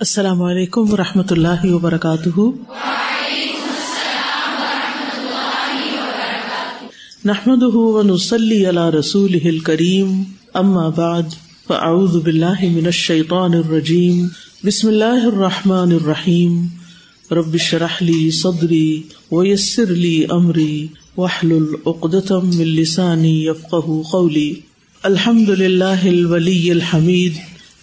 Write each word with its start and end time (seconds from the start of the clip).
السلام 0.00 0.42
علیکم 0.42 0.92
و 0.92 0.96
رحمۃ 0.96 1.30
اللہ 1.30 1.64
وبرکاتہ۔ 1.64 2.40
نحمد 7.24 7.62
رسول 8.98 9.58
کریم 9.58 10.22
اما 10.54 10.88
بعد، 10.88 11.22
فاعوذ 11.66 12.16
باللہ 12.16 12.62
من 12.62 12.86
الشیطان 12.86 13.54
الرجیم، 13.54 14.28
بسم 14.64 14.88
اللہ 14.88 15.26
الرحمٰن 15.26 15.92
الرحیم۔ 15.92 16.66
رب 17.30 17.56
شرح 17.56 17.96
لی 18.00 18.30
صدری 18.30 19.02
ویسر 19.32 19.86
لی 19.86 20.24
امری 20.30 20.86
وحلل 21.16 21.66
عقدتم 21.86 22.46
من 22.46 22.66
لسانی 22.66 23.46
یفقہ 23.46 24.02
قولی۔ 24.10 24.54
الحمد 25.02 25.48
للہ 25.48 26.02
الولی 26.04 26.70
الحمید، 26.70 27.32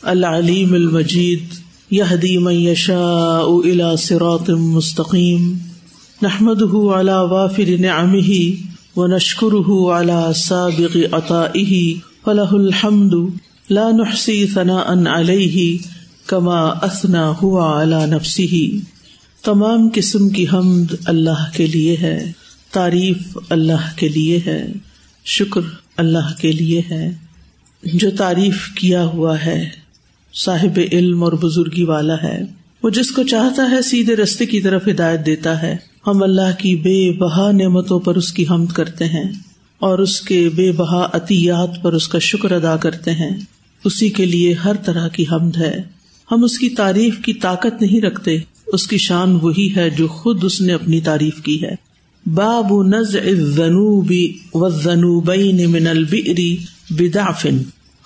العلیم 0.02 0.74
المجید۔ 0.74 1.65
يهدي 1.96 2.38
من 2.38 2.54
يشاء 2.54 3.60
الى 3.66 3.98
صراط 3.98 4.50
مستقيم. 4.50 5.58
نحمده 6.24 6.94
على 6.94 7.16
وافر 7.16 7.78
نعمه 7.78 8.56
ونشكره 8.96 9.94
على 9.94 10.34
سابق 10.36 11.16
عطائه 11.16 11.94
فله 12.26 12.56
الحمد. 12.56 13.14
لا 13.70 13.92
نحصي 13.92 14.46
ثناء 14.48 15.08
عليه 15.08 15.78
كما 16.28 16.86
اثنى 16.86 17.32
هو 17.44 17.60
على 17.60 18.06
نفسه. 18.06 18.80
تمام 19.44 19.90
قسم 19.94 20.30
کی 20.30 20.46
حمد 20.54 20.94
اللہ 21.06 21.46
کے 21.54 21.68
لیے 21.68 21.96
ہے. 22.02 22.32
تعریف 22.72 23.38
اللہ 23.50 23.88
کے 23.96 24.08
لیے 24.08 24.40
ہے. 24.46 24.68
شکر 25.26 25.62
اللہ 25.98 26.42
کے 26.42 26.52
لیے 26.52 26.82
ہے. 26.92 27.12
جو 27.84 28.12
تعریف 28.12 28.70
کیا 28.76 29.06
ہوا 29.06 29.46
ہے 29.46 29.85
صاحب 30.36 30.80
علم 30.92 31.24
اور 31.24 31.34
بزرگی 31.34 31.84
والا 31.84 32.16
ہے۔ 32.24 32.42
وہ 32.84 32.90
جس 32.90 33.12
کو 33.12 33.24
چاہتا 33.24 33.72
ہے 33.72 33.82
سیدھے 33.82 34.16
رستے 34.16 34.46
کی 34.46 34.62
طرف 34.62 34.88
ہدایت 34.88 35.26
دیتا 35.26 35.62
ہے۔ 35.62 35.78
ہم 36.08 36.24
اللہ 36.24 36.60
کی 36.60 36.76
بے 36.76 37.12
بہا 37.12 37.52
نعمتوں 37.52 38.00
پر 38.00 38.16
اس 38.16 38.34
کی 38.34 38.46
حمد 38.50 38.72
کرتے 38.74 39.06
ہیں 39.06 39.32
اور 39.80 40.00
اس 40.00 40.22
کے 40.22 40.50
بے 40.56 40.72
بہا 40.72 41.10
عطیات 41.14 41.84
پر 41.84 41.94
اس 41.94 42.08
کا 42.08 42.20
شکر 42.20 42.52
ادا 42.52 42.78
کرتے 42.78 43.12
ہیں۔ 43.12 43.38
اسی 43.84 44.10
کے 44.10 44.26
لیے 44.26 44.54
ہر 44.54 44.76
طرح 44.76 45.08
کی 45.08 45.26
حمد 45.32 45.58
ہے۔ 45.58 45.82
ہم 46.32 46.44
اس 46.44 46.58
کی 46.58 46.70
تعریف 46.70 47.18
کی 47.26 47.34
طاقت 47.34 47.82
نہیں 47.82 48.02
رکھتے۔ 48.02 48.38
اس 48.68 48.88
کی 48.88 48.98
شان 48.98 49.38
وہی 49.42 49.76
ہے 49.76 49.90
جو 49.90 50.08
خود 50.08 50.44
اس 50.44 50.62
نے 50.62 50.74
اپنی 50.74 51.02
تعریف 51.02 51.42
کی 51.42 51.64
ہے۔ 51.64 51.76
باب 52.26 52.84
نز 52.84 53.18
ضنوبی 53.56 54.34
و 54.54 54.70
ضنوبین 54.70 55.72
من 55.72 55.88
البئری 55.88 56.58
بدعفن 56.90 57.58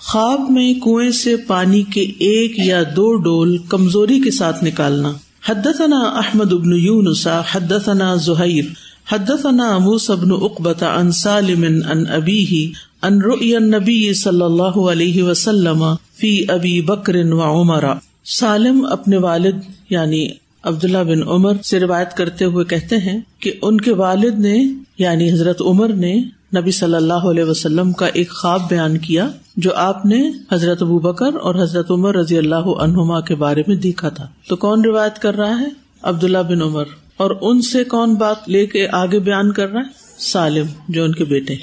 خواب 0.02 0.50
میں 0.50 0.74
کنویں 0.74 1.10
سے 1.10 1.36
پانی 1.36 1.82
کے 1.82 2.00
ایک 2.00 2.58
یا 2.58 2.82
دو 2.96 3.14
ڈول 3.14 3.58
کمزوری 3.58 4.20
کے 4.20 4.30
ساتھ 4.30 4.64
نکالنا۔ 4.64 5.12
حدثنا 5.48 5.98
احمد 5.98 6.52
ابن 6.52 6.72
یونسا 6.72 7.40
حدثنا 7.52 8.14
زہیر، 8.14 8.64
حدثنا 9.12 9.78
موسى 9.78 10.12
بن 10.12 10.32
عقبة 10.32 10.86
عن 10.86 11.12
سالم 11.12 11.64
عن 11.64 12.06
أبيه 12.06 12.66
عن 13.02 13.20
رؤيا 13.20 13.58
النبي 13.58 14.12
صلی 14.12 14.42
اللہ 14.42 14.78
علیہ 14.92 15.22
وسلم 15.22 15.84
فی 16.20 16.44
ابی 16.48 16.80
بکر 16.80 17.16
و 17.16 17.60
عمر۔ 17.60 17.84
سالم 18.24 18.86
اپنے 18.90 19.16
والد 19.16 19.56
یعنی 19.90 20.28
عبداللہ 20.64 20.98
بن 20.98 21.28
عمر 21.28 21.52
سے 21.64 21.80
روایت 21.80 22.16
کرتے 22.16 22.44
ہوئے 22.44 22.64
کہتے 22.64 22.96
ہیں 22.96 23.20
کہ 23.40 23.52
ان 23.62 23.80
کے 23.80 23.92
والد 23.92 24.38
نے 24.38 24.64
یعنی 24.98 25.32
حضرت 25.32 25.62
عمر 25.62 25.88
نے 25.88 26.22
نبی 26.56 26.70
صلی 26.70 26.94
اللہ 26.94 27.12
علیہ 27.12 27.44
وسلم 27.44 27.92
کا 27.92 28.06
ایک 28.06 28.30
خواب 28.30 28.68
بیان 28.68 28.98
کیا 28.98 29.28
جو 29.56 29.70
آپ 29.74 30.06
نے 30.06 30.30
حضرت 30.52 30.82
ابو 30.82 30.98
بکر 30.98 31.34
اور 31.34 31.54
حضرت 31.54 31.90
عمر 31.90 32.16
رضی 32.16 32.38
اللہ 32.38 32.54
عنہما 32.54 33.20
کے 33.20 33.34
بارے 33.34 33.62
میں 33.66 33.76
دیکھا 33.76 34.08
تھا۔ 34.08 34.26
تو 34.48 34.56
کون 34.56 34.84
روایت 34.84 35.18
کر 35.18 35.34
رہا 35.34 35.60
ہے؟ 35.60 35.66
عبداللہ 36.02 36.38
بن 36.38 36.62
عمر۔ 36.62 36.84
اور 37.16 37.30
ان 37.40 37.62
سے 37.62 37.84
کون 37.84 38.14
بات 38.14 38.48
لے 38.48 38.66
کے 38.66 38.88
آگے 38.92 39.18
بیان 39.18 39.52
کر 39.52 39.68
رہا 39.68 39.80
ہے؟ 39.80 39.84
سالم، 40.18 40.66
جو 40.88 41.04
ان 41.04 41.12
کے 41.12 41.24
بیٹے۔ 41.24 41.54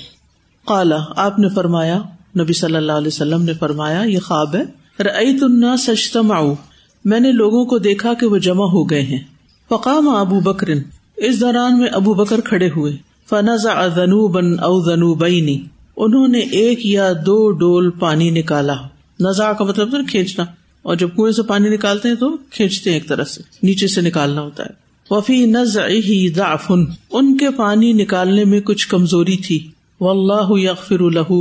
کالا 0.68 0.98
آپ 1.16 1.40
نے 1.40 1.50
فرمایا، 1.50 1.98
نبی 2.40 2.54
صلی 2.54 2.75
اللہ 2.75 2.92
علیہ 2.92 3.08
وسلم 3.08 3.42
نے 3.42 3.54
فرمایا، 3.54 4.02
یہ 4.02 4.19
خواب 4.19 4.56
ہے۔ 4.56 4.64
رعیت 5.04 5.44
النا 5.44 5.78
سچتما 5.78 6.40
میں 7.06 7.19
نے 7.19 7.31
لوگوں 7.31 7.66
کو 7.66 7.78
دیکھا 7.78 8.14
کہ 8.14 8.25
وہ 8.25 8.38
جمع 8.38 8.66
ہو 8.66 8.90
گئے 8.90 9.02
ہیں۔ 9.02 9.19
فقام 9.69 10.09
ابو 10.09 10.40
بکرن 10.40 10.80
اس 11.18 11.42
دوران 11.42 11.80
میں 11.80 11.88
ابو 11.88 12.14
بکر 12.14 12.42
کھڑے 12.42 12.69
ہوئے۔ 12.69 13.06
فنزا 13.30 13.88
ذنوبن 13.88 14.60
او 14.60 14.80
ذنوبینی 14.86 15.58
انہوں 15.98 16.28
نے 16.28 16.40
ایک 16.40 16.86
یا 16.86 17.12
دو 17.26 17.52
ڈول 17.52 17.90
پانی 17.92 18.30
نکالا۔ 18.30 18.76
نزا 19.20 19.54
کا 19.54 19.66
مطلب 19.66 19.92
تو 19.92 19.98
کھینچنا، 20.08 20.46
اور 20.82 20.96
جب 20.96 21.10
کنویں 21.16 21.32
سے 21.32 21.44
پانی 21.44 21.70
نکالتے 21.70 22.10
ہیں 22.10 22.16
تو 22.16 22.30
کھینچتے 22.50 22.90
ہیں 22.90 22.98
ایک 22.98 23.08
طرح 23.08 23.24
سے، 23.24 23.42
نیچے 23.64 23.88
سے 23.88 24.02
نکالنا 24.02 24.42
ہوتا 24.42 24.64
ہے۔ 24.64 24.70
وفی 25.10 25.46
نز 25.46 25.78
ضعفن 26.36 26.84
ان 27.12 27.38
کے 27.38 27.50
پانی 27.50 27.92
نکالنے 27.94 28.44
میں 28.44 28.60
کچھ 28.62 28.88
کمزوری 28.88 29.38
تھی۔ 29.38 29.60
و 30.02 30.10
اللہ 30.10 30.60
یغفر 30.60 31.00
الح 31.00 31.32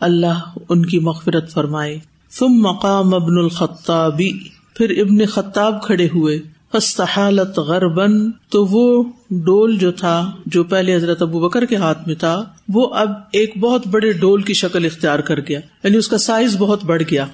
اللہ 0.00 0.38
ان 0.68 0.86
کی 0.86 0.98
مغفرت 0.98 1.52
فرمائے۔ 1.52 1.98
ثم 2.30 2.60
مقام 2.62 3.14
ابن 3.14 3.38
الخطابی 3.38 4.32
پھر 4.76 4.90
ابن 5.00 5.26
خطاب 5.26 5.82
کھڑے 5.82 6.08
ہوئے۔ 6.14 6.38
فستحالت 6.72 7.58
غربن 7.58 8.30
تو 8.32 8.66
وہ 8.66 9.02
ڈول 9.30 9.78
جو 9.78 9.92
تھا، 9.92 10.30
جو 10.46 10.64
پہلے 10.64 10.96
حضرت 10.96 11.22
ابو 11.22 11.40
بکر 11.40 11.64
کے 11.64 11.76
ہاتھ 11.76 12.06
میں 12.06 12.14
تھا، 12.14 12.44
وہ 12.68 12.94
اب 12.94 13.10
ایک 13.32 13.58
بہت 13.58 13.86
بڑے 13.86 14.12
ڈول 14.12 14.42
کی 14.42 14.52
شکل 14.52 14.84
اختیار 14.84 15.18
کر 15.18 15.40
گیا 15.40 15.60
یعنی 15.84 15.96
اس 15.96 16.08
کا 16.08 16.18
سائز 16.18 16.56
بہت 16.58 16.84
بڑھ 16.84 17.02
گیا۔ 17.10 17.26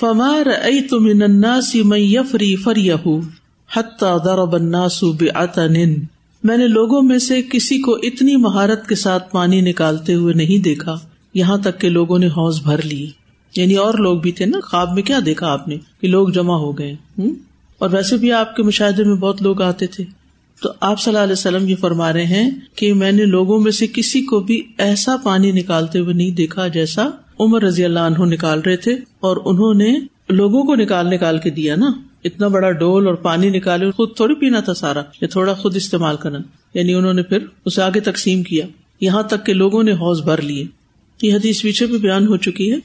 فمار 0.00 0.46
ائی 0.46 0.80
تم 0.80 1.22
اناسی 1.24 1.82
میں 1.82 1.98
یفری 1.98 2.56
فری 2.56 2.90
حتہ 3.76 4.18
ضرب 4.24 4.54
الناس 4.54 5.02
بعتن۔ 5.02 5.94
میں 6.44 6.56
نے 6.56 6.68
لوگوں 6.68 7.02
میں 7.02 7.18
سے 7.18 7.42
کسی 7.42 7.78
کو 7.78 7.92
اتنی 8.02 8.36
مہارت 8.36 8.88
کے 8.88 8.94
ساتھ 8.94 9.32
پانی 9.32 9.60
نکالتے 9.60 10.14
ہوئے 10.14 10.34
نہیں 10.34 10.62
دیکھا، 10.62 10.94
یہاں 11.34 11.58
تک 11.58 11.80
کہ 11.80 11.88
لوگوں 11.88 12.18
نے 12.18 12.26
حوض 12.26 12.62
بھر 12.62 12.82
لی۔ 12.82 13.10
یعنی 13.56 13.74
اور 13.74 13.94
لوگ 13.94 14.20
بھی 14.20 14.32
تھے 14.32 14.46
نا، 14.46 14.58
خواب 14.64 14.92
میں 14.94 15.02
کیا 15.02 15.18
دیکھا 15.26 15.52
آپ 15.52 15.68
نے 15.68 15.76
کہ 16.00 16.08
لوگ 16.08 16.28
جمع 16.28 16.56
ہو 16.56 16.78
گئے، 16.78 16.92
ہوں؟ 16.92 17.34
اور 17.78 17.90
ویسے 17.90 18.16
بھی 18.16 18.32
آپ 18.32 18.56
کے 18.56 18.62
مشاہدے 18.62 19.04
میں 19.04 19.14
بہت 19.14 19.42
لوگ 19.42 19.62
آتے 19.62 19.86
تھے۔ 19.86 20.04
تو 20.62 20.72
آپ 20.80 21.00
صلی 21.00 21.10
اللہ 21.10 21.22
علیہ 21.22 21.32
وسلم 21.32 21.68
یہ 21.68 21.76
فرما 21.76 22.12
رہے 22.12 22.26
ہیں 22.26 22.50
کہ 22.74 22.94
میں 22.94 23.12
نے 23.12 23.24
لوگوں 23.24 23.60
میں 23.60 23.72
سے 23.72 23.86
کسی 23.86 24.22
کو 24.22 24.40
بھی 24.40 24.62
ایسا 24.78 25.16
پانی 25.16 25.52
نکالتے 25.52 25.98
ہوئے 25.98 26.14
نہیں 26.14 26.30
دیکھا 26.30 26.68
جیسا 26.68 27.08
عمر 27.40 27.62
رضی 27.62 27.84
اللہ 27.84 28.00
عنہ 28.00 28.24
نکال 28.24 28.60
رہے 28.60 28.76
تھے۔ 28.76 28.92
اور 29.20 29.36
انہوں 29.44 29.74
نے 29.74 29.98
لوگوں 30.28 30.62
کو 30.64 30.74
نکال 30.74 31.06
نکال 31.10 31.38
کے 31.38 31.50
دیا 31.50 31.76
نا۔ 31.76 31.90
اتنا 32.24 32.48
بڑا 32.48 32.70
ڈول 32.70 33.06
اور 33.06 33.14
پانی 33.14 33.50
نکالے، 33.50 33.90
خود 33.90 34.16
تھوڑی 34.16 34.34
پینا 34.34 34.60
تھا 34.60 34.74
سارا، 34.74 35.02
یا 35.20 35.28
تھوڑا 35.28 35.54
خود 35.54 35.76
استعمال 35.76 36.16
کرنا۔ 36.16 36.38
یعنی 36.74 36.94
انہوں 36.94 37.14
نے 37.14 37.22
پھر 37.22 37.38
اسے 37.64 37.82
آگے 37.82 38.00
تقسیم 38.00 38.42
کیا۔ 38.42 38.66
یہاں 39.00 39.22
تک 39.22 39.46
کہ 39.46 39.52
لوگوں 39.52 39.82
نے 39.82 39.92
حوض 39.92 40.22
بھر 40.22 40.42
لیے۔ 40.42 40.64
یہ 41.22 41.34
حدیث 41.34 41.62
پیچھے 41.62 41.86
بھی 41.86 41.98
بیان 41.98 42.26
ہو 42.26 42.36
چکی 42.36 42.72
ہے۔ 42.72 42.76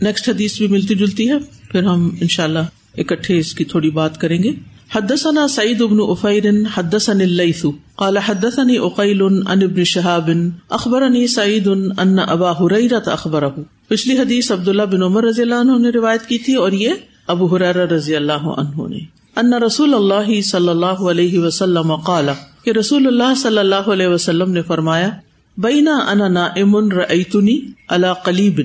نیکسٹ 0.00 0.28
حدیث 0.28 0.58
بھی 0.58 0.66
ملتی 0.68 0.94
جلتی 0.94 1.28
ہے۔ 1.28 1.34
پھر 1.72 1.82
ہم 1.82 2.10
ان 2.20 2.28
شاء 2.28 2.44
اللہ 2.44 2.58
اکٹھے 2.98 3.38
اس 3.38 3.54
کی 3.54 3.64
تھوڑی 3.64 3.90
بات 3.90 4.18
کریں 4.18 4.42
گے۔ 4.42 4.52
حدثنا 4.94 5.48
سعید 5.48 5.82
ابن 5.82 5.96
افیر 6.00 6.44
حدثني 6.74 7.24
الليث، 7.24 7.64
قال 7.96 8.16
حدثني 8.16 8.76
اقيل 8.76 9.22
عن 9.22 9.62
ابن 9.62 9.84
شهاب 9.84 10.30
اخبرني 10.68 11.26
سعید 11.26 11.66
ان 11.66 12.18
ابا 12.18 12.50
هريره 12.52 13.12
اخبره 13.12 13.62
پچھلی 13.88 14.18
حدیث 14.18 14.50
عبداللہ 14.52 14.82
بن 14.82 15.02
عمر 15.02 15.24
رضی 15.24 15.42
اللہ 15.42 15.54
عنہ 15.54 15.78
نے 15.78 15.90
روایت 15.90 16.26
کی 16.26 16.38
تھی 16.38 16.54
اور 16.54 16.72
یہ 16.72 16.90
ابو 17.26 17.46
حرار 17.46 17.74
رضی 17.74 18.16
اللہ 18.16 18.50
عنہ 18.56 18.88
نے۔ 18.88 18.98
ان 19.36 19.52
رسول 19.62 19.94
اللہ 19.94 20.40
صلی 20.40 20.68
اللہ 20.68 21.06
علیہ 21.10 21.38
وسلم 21.38 21.96
قال، 21.96 22.28
کہ 22.64 22.70
رسول 22.70 23.06
اللہ 23.06 23.34
صلی 23.42 23.58
اللہ 23.58 23.90
علیہ 23.92 24.08
وسلم 24.08 24.50
نے 24.50 24.62
فرمایا 24.62 25.08
بینا 25.56 25.96
انا 25.96 26.28
نائم 26.28 26.76
رأیتنی 26.90 27.60
علی 27.88 28.08
قلیب۔ 28.24 28.60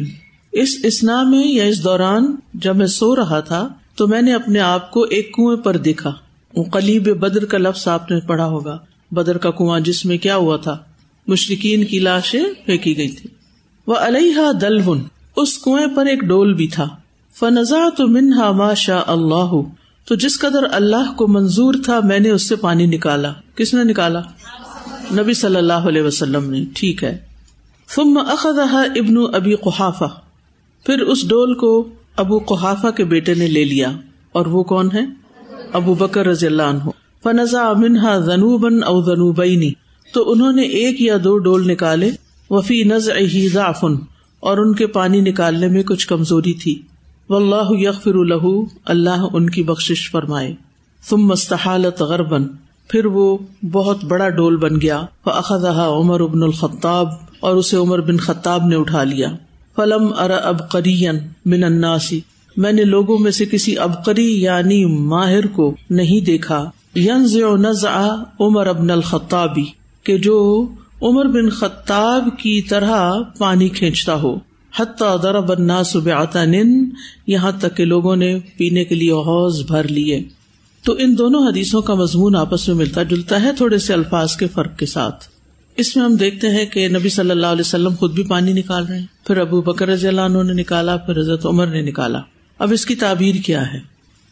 اس 0.52 0.78
اسنا 0.84 1.24
میں 1.24 1.48
یا 1.48 1.64
اس 1.64 1.84
دوران 1.84 2.36
جب 2.54 2.76
میں 2.76 2.86
سو 2.86 3.16
رہا 3.16 3.40
تھا 3.40 3.68
تو 3.96 4.08
میں 4.08 4.22
نے 4.22 4.34
اپنے 4.34 4.60
آپ 4.60 4.92
کو 4.92 5.02
ایک 5.04 5.34
کنویں 5.34 5.58
پر 5.58 5.78
دیکھا۔ 5.78 6.14
قلیب 6.72 7.04
بدر 7.04 7.46
کا 7.46 7.58
لفظ 7.58 7.88
آپ 7.88 8.12
نے 8.12 8.20
پڑھا 8.20 8.46
ہوگا۔ 8.46 8.78
بدر 9.12 9.38
کا 9.38 9.52
کنواں 9.52 9.80
جس 9.80 10.06
میں 10.06 10.18
کیا 10.18 10.36
ہوا 10.36 10.58
تھا؟ 10.58 10.78
مشرقین 11.28 11.86
کی 11.86 12.00
لاشیں 12.00 12.44
پھینکی 12.66 12.98
گئی 12.98 13.08
تھی 13.08 13.30
وہ 13.88 13.96
علیہ 13.96 14.52
دلون 14.62 15.04
اس 15.36 15.58
کنویں 15.58 15.88
پر 15.96 16.06
ایک 16.06 16.20
ڈول 16.20 16.54
بھی 16.54 16.68
تھا۔ 16.68 16.88
فنزا 17.40 17.90
تو 17.98 18.08
منہا 18.08 18.52
ما 18.52 18.74
شاء 18.74 19.02
اللہ 19.08 19.62
تو 20.06 20.16
جس 20.16 20.40
قدر 20.40 20.64
اللہ 20.72 21.14
کو 21.16 21.28
منظور 21.28 21.74
تھا، 21.86 22.00
میں 22.04 22.20
نے 22.20 22.30
اس 22.30 22.50
سے 22.50 22.56
پانی 22.56 22.86
نکالا۔ 22.86 23.34
کس 23.56 23.74
نے 23.74 23.84
نکالا؟ 23.84 24.22
نبی 25.12 25.34
صلی 25.34 25.56
اللہ 25.56 25.74
علیہ 25.74 26.02
وسلم 26.02 26.50
نے۔ 26.50 26.66
ٹھیک 26.76 27.04
ہے۔ 27.04 27.18
ثم 27.96 28.18
اخذها 28.18 28.82
ابن 28.96 29.36
ابی 29.36 29.56
قحافہ 29.56 30.20
پھر 30.86 31.00
اس 31.00 31.28
ڈول 31.28 31.56
کو 31.56 31.88
ابو 32.18 32.38
قحافہ 32.40 32.88
کے 32.88 33.04
بیٹے 33.04 33.34
نے 33.34 33.48
لے 33.48 33.64
لیا، 33.64 33.92
اور 34.32 34.46
وہ 34.46 34.64
کون 34.64 34.90
ہے؟ 34.94 35.02
ابو 35.74 35.94
بکر 35.94 36.26
رضی 36.28 36.46
اللہ 36.46 36.64
عنہ۔ 36.64 36.90
فنزا 37.24 37.72
منہا 37.74 38.18
ذنوبن 38.20 38.84
او 38.84 39.02
ذنوبینی 39.02 39.72
تو 40.14 40.32
انہوں 40.32 40.54
نے 40.54 40.62
ایک 40.62 41.02
یا 41.02 41.18
دو 41.24 41.38
ڈول 41.38 41.68
نکالے، 41.68 42.10
وفی 42.50 42.84
نز 42.84 43.10
ضعفن، 43.54 43.96
اور 44.40 44.58
ان 44.58 44.74
کے 44.76 44.88
پانی 44.88 45.22
نکالنے 45.22 45.68
میں 45.68 45.84
کچھ 45.84 46.08
کمزوری 46.08 46.54
تھی۔ 46.54 46.82
و 47.30 47.36
اللہ 47.36 47.72
یغفر 47.72 48.16
الح 48.16 48.46
اللہ 48.86 49.26
ان 49.34 49.50
کی 49.50 49.64
بخش 49.64 50.10
فرمائے۔ 50.12 50.54
تم 51.10 51.26
مستحالت 51.28 52.02
غربن 52.02 52.48
پھر 52.90 53.06
وہ 53.06 53.38
بہت 53.72 54.04
بڑا 54.06 54.30
ڈول 54.30 54.58
بن 54.58 54.82
گیا۔ 54.82 55.02
اخذہ 55.26 55.68
عمر 55.68 56.22
ابن 56.22 56.44
الخطاب، 56.44 57.08
اور 57.40 57.56
اسے 57.56 57.78
عمر 57.78 58.02
بن 58.02 58.18
خطاب 58.18 58.66
نے 58.66 58.76
اٹھا 58.76 59.04
لیا۔ 59.04 59.30
فلم 59.76 60.14
ار 60.18 60.30
اب 60.44 60.70
قرین 60.70 61.18
من 61.46 61.64
اناسی 61.64 62.20
میں 62.58 62.72
نے 62.72 62.84
لوگوں 62.84 63.18
میں 63.18 63.32
سے 63.32 63.46
کسی 63.46 63.78
ابقری 63.78 64.42
یعنی 64.42 64.86
ماہر 64.86 65.48
کو 65.48 65.76
نہیں 65.90 66.26
دیکھا۔ 66.26 66.70
ینز 66.96 67.38
نزع 67.38 68.08
عمر 68.40 68.68
ابن 68.68 68.90
الخطابی 68.90 69.66
کہ 70.04 70.18
جو 70.18 70.68
عمر 71.02 71.26
بن 71.26 71.50
خطاب 71.50 72.28
کی 72.40 72.62
طرح 72.62 73.12
پانی 73.38 73.70
کھینچتا 73.70 74.16
ہو۔ 74.16 74.36
حتیٰ 74.80 75.22
ضرب 75.22 75.52
الناس 75.52 75.96
بعتن 75.96 76.56
یہاں 77.28 77.52
تک 77.60 77.78
کہ 77.78 77.86
لوگوں 77.86 78.16
نے 78.16 78.40
پینے 78.58 78.86
کے 78.86 78.96
لیے 78.96 79.12
حوض 79.12 79.66
بھر 79.68 79.88
لیے۔ 79.88 80.24
تو 80.84 80.96
ان 81.00 81.18
دونوں 81.18 81.48
حدیثوں 81.48 81.82
کا 81.82 81.94
مضمون 81.94 82.36
آپس 82.36 82.68
میں 82.68 82.76
ملتا 82.76 83.04
جلتا 83.04 83.42
ہے 83.44 83.52
تھوڑے 83.58 83.78
سے 83.78 83.94
الفاظ 83.94 84.36
کے 84.36 84.48
فرق 84.48 84.78
کے 84.78 84.86
ساتھ۔ 84.86 85.35
اس 85.78 85.96
میں 85.96 86.06
ہم 86.06 86.16
دیکھتے 86.16 86.50
ہیں 86.50 86.66
کہ 86.66 86.88
نبی 86.88 87.10
صلی 87.10 87.32
اللہ 87.32 87.48
علیہ 87.48 87.62
وسلم 87.62 87.94
خود 88.00 88.14
بھی 88.14 88.24
پانی 88.24 88.54
نکال 88.54 88.86
رہے 88.86 89.00
ہیں۔ 89.00 89.06
پھر 89.28 89.38
ابو 89.38 89.62
بکر 89.62 89.88
رضی 89.88 90.08
اللہ 90.08 90.22
عنہ 90.22 90.44
نے 90.44 90.54
نکالا، 90.54 90.98
پھر 90.98 91.20
حضرت 91.20 91.46
عمر 91.46 91.68
نے 91.68 91.82
نکالا۔ 91.82 92.20
اب 92.60 92.72
اس 92.74 92.86
کی 92.86 92.96
تعبیر 92.96 93.36
کیا 93.46 93.74
ہے؟ 93.74 93.80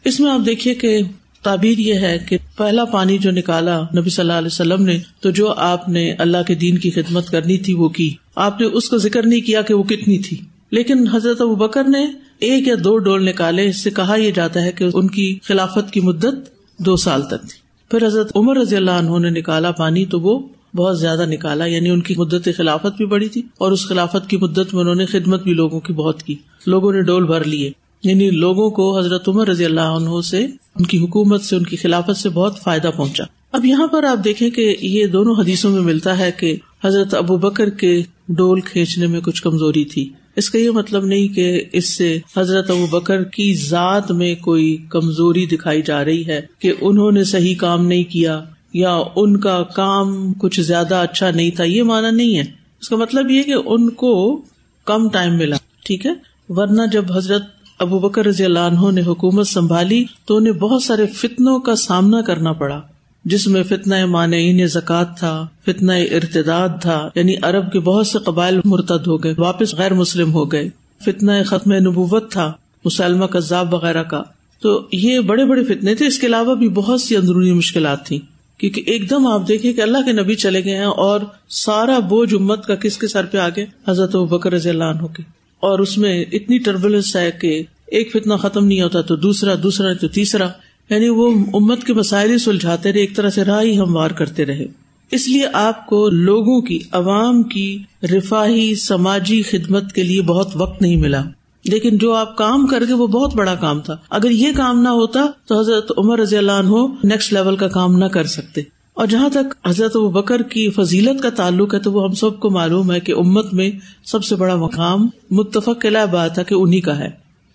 اس 0.04 0.20
میں 0.20 0.30
آپ 0.30 0.40
دیکھیے 0.46 0.74
کہ 0.74 1.00
تعبیر 1.42 1.78
یہ 1.78 1.94
ہے 1.94 2.18
کہ 2.28 2.38
پہلا 2.56 2.84
پانی 2.84 3.18
جو 3.18 3.30
نکالا 3.30 3.82
نبی 3.82 4.10
صلی 4.10 4.22
اللہ 4.22 4.32
علیہ 4.32 4.46
وسلم 4.46 4.82
نے، 4.82 4.98
تو 5.20 5.30
جو 5.30 5.52
آپ 5.52 5.88
نے 5.88 6.12
اللہ 6.12 6.38
کے 6.46 6.54
دین 6.54 6.78
کی 6.78 6.90
خدمت 6.90 7.30
کرنی 7.30 7.58
تھی 7.58 7.74
وہ 7.74 7.88
کی۔ 7.88 8.14
آپ 8.34 8.60
نے 8.60 8.66
اس 8.66 8.88
کا 8.88 8.96
ذکر 8.96 9.26
نہیں 9.26 9.40
کیا 9.40 9.62
کہ 9.62 9.74
وہ 9.74 9.82
کتنی 9.82 10.18
تھی۔ 10.18 10.36
لیکن 10.70 11.08
حضرت 11.08 11.40
ابو 11.40 11.54
بکر 11.54 11.84
نے 11.84 12.06
ایک 12.38 12.68
یا 12.68 12.74
دو 12.84 12.98
ڈول 12.98 13.26
نکالے، 13.26 13.68
اس 13.68 13.82
سے 13.82 13.90
کہا 13.90 14.16
یہ 14.16 14.30
جاتا 14.30 14.62
ہے 14.62 14.72
کہ 14.72 14.86
ان 14.94 15.08
کی 15.08 15.38
خلافت 15.42 15.90
کی 15.90 16.00
مدت 16.00 16.34
دو 16.78 16.96
سال 16.96 17.22
تک 17.22 17.40
تھی۔ 17.40 17.58
پھر 17.90 18.06
حضرت 18.06 18.32
عمر 18.36 18.56
رضی 18.56 18.76
اللہ 18.76 18.90
عنہ 18.90 19.18
نے 19.18 19.30
نکالا 19.30 19.70
پانی، 19.70 20.06
تو 20.06 20.20
وہ 20.20 20.48
بہت 20.74 21.00
زیادہ 21.00 21.26
نکالا 21.26 21.64
یعنی 21.64 21.90
ان 21.90 22.00
کی 22.00 22.14
مدت 22.16 22.48
خلافت 22.56 22.96
بھی 22.96 23.06
بڑی 23.06 23.28
تھی 23.28 23.42
اور 23.58 23.72
اس 23.72 23.86
خلافت 23.86 24.30
کی 24.30 24.36
مدت 24.36 24.74
میں 24.74 24.80
انہوں 24.80 24.94
نے 24.94 25.06
خدمت 25.06 25.42
بھی 25.42 25.54
لوگوں 25.54 25.80
کی 25.80 25.92
بہت 25.92 26.22
کی۔ 26.22 26.34
لوگوں 26.66 26.92
نے 26.92 27.02
ڈول 27.02 27.26
بھر 27.26 27.44
لیے۔ 27.44 27.70
یعنی 28.02 28.30
لوگوں 28.30 28.70
کو 28.70 28.98
حضرت 28.98 29.28
عمر 29.28 29.48
رضی 29.48 29.64
اللہ 29.64 29.80
عنہ 29.80 30.20
سے، 30.20 30.44
ان 30.74 30.82
کی 30.82 30.98
حکومت 30.98 31.42
سے، 31.42 31.56
ان 31.56 31.62
کی 31.62 31.76
خلافت 31.76 32.16
سے 32.16 32.28
بہت 32.28 32.58
فائدہ 32.62 32.90
پہنچا۔ 32.96 33.24
اب 33.52 33.64
یہاں 33.64 33.86
پر 33.86 34.04
آپ 34.04 34.24
دیکھیں 34.24 34.50
کہ 34.50 34.76
یہ 34.80 35.06
دونوں 35.06 35.34
حدیثوں 35.34 35.70
میں 35.70 35.80
ملتا 35.80 36.18
ہے 36.18 36.30
کہ 36.38 36.56
حضرت 36.84 37.14
ابو 37.14 37.36
بکر 37.36 37.70
کے 37.70 38.02
ڈول 38.28 38.60
کھینچنے 38.60 39.06
میں 39.06 39.20
کچھ 39.20 39.42
کمزوری 39.42 39.84
تھی۔ 39.84 40.08
اس 40.36 40.50
کا 40.50 40.58
یہ 40.58 40.70
مطلب 40.70 41.04
نہیں 41.04 41.28
کہ 41.28 41.62
اس 41.72 41.96
سے 41.96 42.18
حضرت 42.36 42.70
ابو 42.70 42.86
بکر 42.86 43.24
کی 43.24 43.54
ذات 43.54 44.10
میں 44.10 44.34
کوئی 44.34 44.76
کمزوری 44.88 45.46
دکھائی 45.46 45.82
جا 45.82 46.04
رہی 46.04 46.26
ہے 46.26 46.40
کہ 46.58 46.72
انہوں 46.80 47.12
نے 47.12 47.24
صحیح 47.24 47.54
کام 47.54 47.86
نہیں 47.86 48.04
کیا۔ 48.04 48.44
یا 48.74 49.00
ان 49.16 49.36
کا 49.36 49.62
کام 49.62 50.32
کچھ 50.32 50.60
زیادہ 50.60 50.94
اچھا 50.94 51.30
نہیں 51.30 51.50
تھا، 51.50 51.64
یہ 51.64 51.82
مانا 51.82 52.10
نہیں 52.10 52.36
ہے۔ 52.36 52.42
اس 52.80 52.88
کا 52.88 52.96
مطلب 52.96 53.30
یہ 53.30 53.42
کہ 53.42 53.54
ان 53.66 53.90
کو 53.90 54.42
کم 54.84 55.08
ٹائم 55.08 55.36
ملا، 55.36 55.56
ٹھیک 55.84 56.06
ہے؟ 56.06 56.12
ورنہ 56.48 56.82
جب 56.92 57.12
حضرت 57.12 57.42
ابو 57.78 57.98
بکر 57.98 58.26
رضی 58.26 58.44
اللہ 58.44 58.58
عنہ 58.58 58.90
نے 58.90 59.00
حکومت 59.00 59.46
سنبھالی 59.46 60.04
تو 60.24 60.36
انہیں 60.36 60.52
بہت 60.52 60.82
سارے 60.82 61.06
فتنوں 61.06 61.58
کا 61.58 61.76
سامنا 61.76 62.20
کرنا 62.20 62.52
پڑا، 62.52 62.80
جس 63.24 63.46
میں 63.46 63.62
فتنا 63.62 64.06
مانعین 64.06 64.66
زکات 64.66 65.18
تھا 65.18 65.46
فتنا 65.66 65.94
ارتداد 65.94 66.68
تھا 66.82 67.08
یعنی 67.14 67.34
ارب 67.42 67.72
کے 67.72 67.80
بہت 67.80 68.06
سے 68.06 68.18
قبائل 68.18 68.60
مرتد 68.64 69.06
ہو 69.06 69.24
گئے، 69.24 69.34
واپس 69.38 69.74
غیر 69.74 69.94
مسلم 69.94 70.32
ہو 70.32 70.52
گئے۔ 70.52 70.68
فتنا 71.04 71.42
ختم 71.42 71.72
نبوت 71.72 72.32
تھا، 72.32 72.52
مسلمہ 72.84 73.26
کذاب 73.26 73.74
وغیرہ 73.74 74.02
کا۔ 74.02 74.22
تو 74.60 74.88
یہ 74.92 75.20
بڑے 75.20 75.44
بڑے 75.44 75.64
فتنے 75.64 75.94
تھے، 75.94 76.06
اس 76.06 76.18
کے 76.18 76.26
علاوہ 76.26 76.54
بھی 76.54 76.68
بہت 76.68 77.00
سی 77.00 77.16
اندرونی 77.16 77.52
مشکلات 77.52 78.06
تھیں۔ 78.06 78.33
کیونکہ 78.58 78.82
ایک 78.86 79.10
دم 79.10 79.26
آپ 79.26 79.48
دیکھیں 79.48 79.72
کہ 79.72 79.80
اللہ 79.80 79.98
کے 79.98 80.12
نبی 80.12 80.34
چلے 80.34 80.64
گئے 80.64 80.76
ہیں 80.76 80.84
اور 80.84 81.20
سارا 81.48 81.98
بوجھ 81.98 82.34
امت 82.34 82.66
کا 82.66 82.74
کس 82.74 82.98
کے 82.98 83.08
سر 83.08 83.26
پہ 83.26 83.38
آگے؟ 83.38 83.64
حضرت 83.88 84.16
بکر 84.16 84.52
رضی 84.52 84.68
اللہ 84.68 84.84
عنہ 84.84 85.06
کے۔ 85.06 85.22
اور 85.60 85.78
اس 85.78 85.98
میں 85.98 86.24
اتنی 86.32 86.58
ٹربلنس 86.58 87.16
ہے 87.16 87.30
کہ 87.40 87.62
ایک 87.86 88.12
فتنا 88.12 88.36
ختم 88.36 88.66
نہیں 88.66 88.80
ہوتا 88.80 89.00
تو 89.00 89.16
دوسرا 89.16 89.54
دوسرا، 89.62 89.92
تو 89.92 90.08
تیسرا۔ 90.08 90.48
یعنی 90.90 91.08
وہ 91.08 91.34
امت 91.54 91.84
کے 91.84 91.92
مسائل 91.92 92.30
ہی 92.30 92.38
سلجھاتے 92.38 92.92
رہے، 92.92 93.00
ایک 93.00 93.16
طرح 93.16 93.30
سے 93.30 93.44
راہ 93.44 93.62
ہی 93.62 93.78
ہموار 93.78 94.10
کرتے 94.10 94.44
رہے۔ 94.44 94.66
اس 95.10 95.28
لیے 95.28 95.42
آپ 95.52 95.86
کو 95.86 96.10
لوگوں 96.10 96.60
کی 96.60 96.78
عوام 96.92 97.42
کی 97.42 97.78
رفاہی، 98.02 98.74
سماجی 98.74 99.42
خدمت 99.42 99.92
کے 99.92 100.02
لیے 100.02 100.22
بہت 100.22 100.48
وقت 100.54 100.82
نہیں 100.82 100.96
ملا۔ 100.96 101.22
لیکن 101.64 101.98
جو 101.98 102.14
آپ 102.14 102.36
کام 102.36 102.66
کر 102.66 102.86
کے 102.86 102.92
وہ 102.92 103.06
بہت 103.06 103.34
بڑا 103.34 103.54
کام 103.54 103.80
تھا۔ 103.80 103.96
اگر 104.10 104.30
یہ 104.30 104.48
کام 104.56 104.82
نہ 104.82 104.88
ہوتا 104.88 105.26
تو 105.46 105.60
حضرت 105.60 105.92
عمر 105.98 106.18
رضی 106.18 106.36
اللہ 106.36 106.52
عنہ 106.52 106.74
نیکسٹ 107.04 107.32
لیول 107.32 107.56
کا 107.56 107.68
کام 107.68 107.96
نہ 107.96 108.04
کر 108.04 108.24
سکتے۔ 108.24 108.62
اور 108.94 109.06
جہاں 109.06 109.28
تک 109.28 109.68
حضرت 109.68 109.96
و 109.96 110.10
بکر 110.10 110.42
کی 110.42 110.70
فضیلت 110.70 111.22
کا 111.22 111.30
تعلق 111.30 111.74
ہے 111.74 111.78
تو 111.78 111.92
وہ 111.92 112.04
ہم 112.04 112.14
سب 112.14 112.40
کو 112.40 112.50
معلوم 112.50 112.92
ہے 112.92 113.00
کہ 113.00 113.12
امت 113.12 113.54
میں 113.54 113.70
سب 114.04 114.24
سے 114.24 114.36
بڑا 114.36 114.56
مقام 114.56 115.08
متفق 115.30 115.80
کے 115.80 115.90
بات 116.12 116.38
ہے 116.38 116.44
کہ 116.44 116.54
انہیں 116.54 116.80
کا 116.80 116.98
ہے 116.98 117.08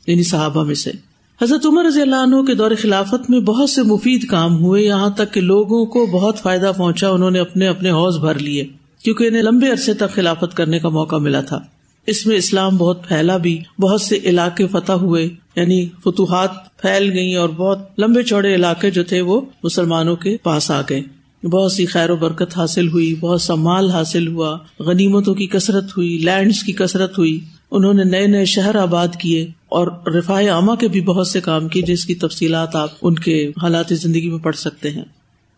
یعنی 0.07 0.23
صحابہ 0.23 0.63
میں 0.63 0.75
سے۔ 0.75 0.91
حضرت 1.41 1.65
عمر 1.65 1.85
رضی 1.85 2.01
اللہ 2.01 2.15
عنہ 2.15 2.41
کے 2.41 2.55
دور 2.55 2.71
خلافت 2.81 3.29
میں 3.29 3.39
بہت 3.39 3.69
سے 3.69 3.83
مفید 3.83 4.27
کام 4.27 4.55
ہوئے، 4.63 4.83
یہاں 4.83 5.09
تک 5.09 5.33
کہ 5.33 5.41
لوگوں 5.41 5.85
کو 5.85 6.05
بہت 6.05 6.37
فائدہ 6.39 6.71
پہنچا، 6.77 7.09
انہوں 7.09 7.31
نے 7.31 7.39
اپنے 7.39 7.67
اپنے 7.67 7.91
حوض 7.91 8.17
بھر 8.17 8.39
لیے۔ 8.39 8.67
کیونکہ 9.03 9.27
انہیں 9.27 9.41
لمبے 9.41 9.71
عرصے 9.71 9.93
تک 9.93 10.15
خلافت 10.15 10.57
کرنے 10.57 10.79
کا 10.79 10.89
موقع 10.89 11.15
ملا 11.15 11.41
تھا۔ 11.41 11.59
اس 12.09 12.25
میں 12.25 12.35
اسلام 12.35 12.77
بہت 12.77 13.07
پھیلا 13.07 13.37
بھی، 13.37 13.61
بہت 13.81 14.01
سے 14.01 14.17
علاقے 14.23 14.67
فتح 14.67 14.91
ہوئے 14.91 15.29
یعنی 15.55 15.89
فتوحات 16.03 16.77
پھیل 16.77 17.11
گئی 17.11 17.35
اور 17.35 17.49
بہت 17.49 17.99
لمبے 17.99 18.23
چوڑے 18.23 18.55
علاقے 18.55 18.91
جو 18.91 19.03
تھے 19.03 19.21
وہ 19.21 19.41
مسلمانوں 19.63 20.15
کے 20.15 20.37
پاس 20.43 20.71
آ 20.71 20.81
گئے۔ 20.89 21.01
بہت 21.47 21.71
سی 21.71 21.85
خیر 21.85 22.09
و 22.09 22.15
برکت 22.15 22.57
حاصل 22.57 22.87
ہوئی، 22.87 23.15
بہت 23.19 23.41
سا 23.41 23.55
مال 23.55 23.89
حاصل 23.89 24.27
ہوا، 24.27 24.57
غنیمتوں 24.79 25.35
کی 25.35 25.47
کثرت 25.47 25.83
ہوئی 25.83 26.17
لینڈس 26.17 26.63
کی 26.63 26.73
کثرت 26.73 27.17
ہوئی۔ 27.17 27.39
انہوں 27.71 27.93
نے 27.93 28.03
نئے 28.03 28.27
نئے 28.27 28.45
شہر 28.45 28.75
آباد 28.75 29.07
کیے 29.19 29.43
اور 29.69 29.87
رفاع 30.07 30.49
عامہ 30.49 30.75
کے 30.75 30.87
بھی 30.87 31.01
بہت 31.01 31.27
سے 31.27 31.41
کام 31.41 31.67
کیے، 31.67 31.81
جس 31.81 32.05
کی 32.05 32.15
تفصیلات 32.15 32.75
آپ 32.75 32.89
ان 33.01 33.15
کے 33.15 33.51
حالات 33.61 33.85
زندگی 33.89 34.29
میں 34.29 34.39
پڑھ 34.39 34.55
سکتے 34.55 34.89
ہیں۔ 34.89 35.03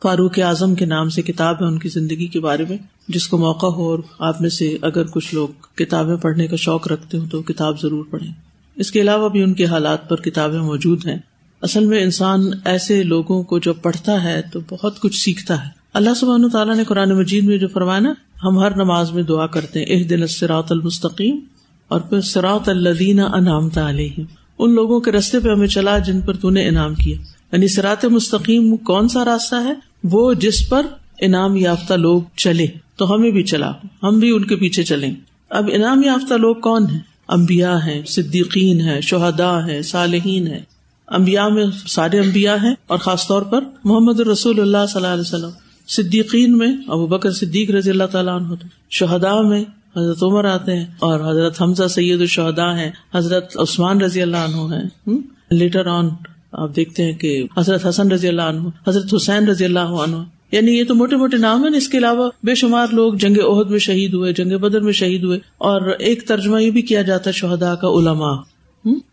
فاروق 0.04 0.40
اعظم 0.40 0.76
کے 0.76 0.86
نام 0.86 1.10
سے 1.10 1.22
کتاب 1.22 1.56
ہے 1.62 1.68
ان 1.68 1.80
کی 1.80 1.90
زندگی 1.90 2.28
کے 2.28 2.40
بارے 2.40 2.66
میں۔ 2.70 2.78
جس 3.14 3.28
کو 3.28 3.38
موقع 3.38 3.66
ہو 3.66 3.90
اور 3.90 4.00
آپ 4.20 4.42
میں 4.42 4.50
سے 4.50 4.78
اگر 4.82 5.04
کچھ 5.04 5.36
لوگ 5.36 5.48
کتابیں 5.76 6.16
پڑھنے 6.16 6.48
کا 6.48 6.56
شوق 6.56 6.88
رکھتے 6.88 7.18
ہوں 7.18 7.28
تو 7.28 7.42
کتاب 7.42 7.82
ضرور 7.82 8.06
پڑھیں۔ 8.10 8.34
اس 8.76 8.92
کے 8.92 9.02
علاوہ 9.02 9.30
بھی 9.30 9.44
ان 9.44 9.54
کے 9.54 9.66
حالات 9.66 10.10
پر 10.10 10.22
کتابیں 10.22 10.60
موجود 10.60 11.08
ہیں۔ 11.08 11.18
اصل 11.62 11.86
میں 11.86 12.04
انسان 12.04 12.42
ایسے 12.66 13.04
لوگوں 13.04 13.44
کو 13.44 13.60
جب 13.60 13.74
پڑھتا 13.82 14.24
ہے 14.24 14.42
تو 14.54 14.60
بہت 14.70 15.00
کچھ 15.00 15.16
سیکھتا 15.16 15.66
ہے۔ 15.66 15.70
اللہ 15.94 16.14
سبحانہ 16.20 16.48
تعالیٰ 16.48 16.76
نے 16.76 16.84
قرآن 16.84 17.10
مجید 17.10 17.44
میں 17.44 17.58
جو 17.58 17.68
فرمایا 17.68 18.00
نا، 18.00 18.14
ہم 18.44 18.60
ہر 18.60 18.76
نماز 18.76 19.12
میں 19.12 19.24
دعا 19.24 19.48
کرتے 19.48 19.80
ہیں 19.80 19.86
ایک 19.86 20.10
دن 20.10 20.24
اسرات 20.24 20.72
المستقیم، 20.72 21.40
اور 21.88 22.02
پھر 22.02 22.22
سراط 22.22 22.70
الدین 22.70 23.20
انعام 23.20 23.70
علیہ 23.76 24.24
ان 24.60 24.76
لوگوں 24.76 25.00
کے 25.00 25.12
رستے 25.12 25.40
پہ 25.40 25.50
ہمیں 25.50 25.68
چلا 25.68 25.98
جن 25.98 26.22
پر 26.22 26.34
تو 26.34 26.50
نے 26.50 26.68
انعام 26.68 26.96
کیا۔ 26.96 27.18
یعنی 27.52 27.68
سرات 27.68 28.06
مستقیم 28.06 28.78
کون 28.78 29.08
سا 29.08 29.26
راستہ 29.26 29.56
ہے؟ 29.56 29.74
وہ 30.04 30.34
جس 30.34 30.70
پر 30.70 30.86
انعام 31.20 31.56
یافتہ 31.56 31.94
لوگ 31.94 32.22
چلے۔ 32.38 32.68
تو 32.96 33.16
ہمیں 33.16 33.32
بھی 33.32 33.44
چلا۔ 33.44 33.72
ہم 34.04 34.20
بھی 34.20 34.32
ان 34.32 34.46
کے 34.46 34.56
پیچھے 34.56 34.84
چلیں۔ 34.84 35.16
اب 35.50 35.70
انعام 35.74 36.04
یافتہ 36.04 36.34
لوگ 36.34 36.56
کون 36.56 36.86
ہیں؟ 36.90 37.00
امبیا 37.28 37.78
ہیں، 37.86 38.02
صدیقین 38.06 38.82
ہے 38.82 39.02
شہدا 39.02 39.68
ہے 39.68 39.82
صالحین 39.82 40.48
ہے 40.48 40.62
امبیا 41.08 41.48
میں 41.48 41.66
سارے 41.88 42.20
امبیا 42.20 42.64
ہیں 42.64 42.76
اور 42.88 42.98
خاص 42.98 43.28
طور 43.28 43.42
پر 43.42 43.64
محمد 43.84 44.20
رسول 44.20 44.60
اللہ 44.60 44.78
صلی 44.90 44.96
اللہ 44.96 45.14
علیہ 45.14 45.22
وسلم۔ 45.22 45.50
صدیقین 45.88 46.58
میں 46.58 46.74
ابو 46.88 47.08
بکر 47.08 47.32
صدیق 47.32 47.72
رضی 47.72 47.90
اللہ 47.90 48.04
تعالیٰ 48.04 48.42
عنہ 48.42 48.54
شہدا 48.90 49.42
میں 49.42 49.64
حضرت 49.98 50.24
عمر 50.24 50.46
آتے 50.46 50.76
ہیں 50.76 50.86
اور 51.00 51.32
حضرت 51.32 51.62
حمزہ 51.62 51.88
سید 51.88 52.22
الشہدا 52.22 52.78
ہیں، 52.78 52.92
حضرت 53.16 53.58
عثمان 53.58 54.02
رضی 54.02 54.22
اللہ 54.22 54.38
عنہ 54.38 54.76
ہیں۔ 54.76 55.18
لیٹر 55.52 55.86
آن 55.86 56.08
آپ 56.52 56.76
دیکھتے 56.76 57.04
ہیں 57.06 57.14
کہ 57.14 57.44
حضرت 57.58 57.88
حسن 57.90 58.12
رضی 58.12 58.28
اللہ 58.28 58.42
عنہ، 58.42 58.68
حضرت 58.88 59.14
حسین 59.16 59.48
رضی 59.48 59.66
اللہ 59.66 59.80
عنہ۔ 59.80 60.16
یعنی 60.52 60.72
یہ 60.72 60.84
تو 60.84 60.96
موٹے 60.96 61.16
موٹے 61.16 61.38
نام 61.38 61.64
ہیں، 61.64 61.78
اس 61.78 61.90
کے 61.90 61.98
علاوہ 61.98 62.30
بے 62.44 62.56
شمار 62.56 62.88
لوگ 62.92 63.14
جنگ 63.14 63.38
عہد 63.38 63.70
میں 63.70 63.80
شہید 63.80 64.14
ہوئے، 64.14 64.34
جنگ 64.34 64.58
بدر 64.58 64.82
میں 64.82 64.94
شہید 64.94 65.24
ہوئے، 65.24 65.40
اور 65.58 65.82
ایک 66.00 66.28
ترجمہ 66.28 66.64
یہ 66.64 66.72
بھی 66.72 66.82
کیا 66.82 67.02
جاتا 67.02 67.30
ہے 67.30 67.36
شہدا 67.36 67.76
کا 67.76 67.88
علماء۔ 67.88 68.36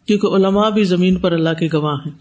کیونکہ 0.07 0.27
علماء 0.27 0.71
بھی 0.71 0.85
زمین 0.85 1.17
پر 1.17 1.33
اللہ 1.33 1.49
کے 1.59 1.69
گواہ 1.73 1.97
ہیں۔ 2.07 2.13